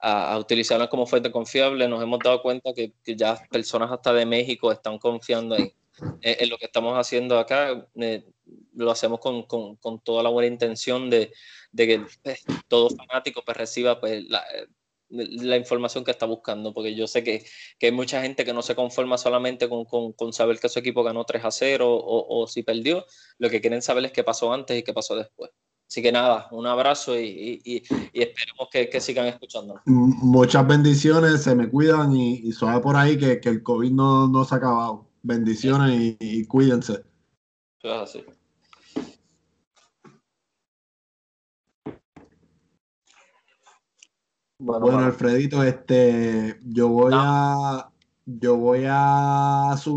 [0.00, 1.86] a, a, utilizarla como fuente confiable.
[1.86, 5.72] Nos hemos dado cuenta que, que ya personas hasta de México están confiando en,
[6.22, 7.86] en, lo que estamos haciendo acá.
[7.94, 8.24] Eh,
[8.74, 11.32] lo hacemos con, con, con, toda la buena intención de,
[11.72, 14.42] de que pues, todo fanático pues, reciba pues, la,
[15.10, 17.44] la, información que está buscando, porque yo sé que,
[17.78, 20.78] que, hay mucha gente que no se conforma solamente con, con, con saber que su
[20.78, 23.04] equipo ganó 3 a 0 o, o, si perdió,
[23.38, 25.50] lo que quieren saber es qué pasó antes y qué pasó después.
[25.88, 27.82] Así que nada, un abrazo y, y,
[28.12, 29.80] y esperemos que, que, sigan escuchando.
[29.86, 34.28] Muchas bendiciones, se me cuidan y, y suave por ahí que, que el COVID no,
[34.28, 35.08] no se ha acabado.
[35.22, 37.04] Bendiciones y, cuídense.
[37.78, 38.24] Eso es así.
[44.60, 47.90] Bueno, Alfredito, este, yo voy a,
[48.26, 49.96] yo voy a subir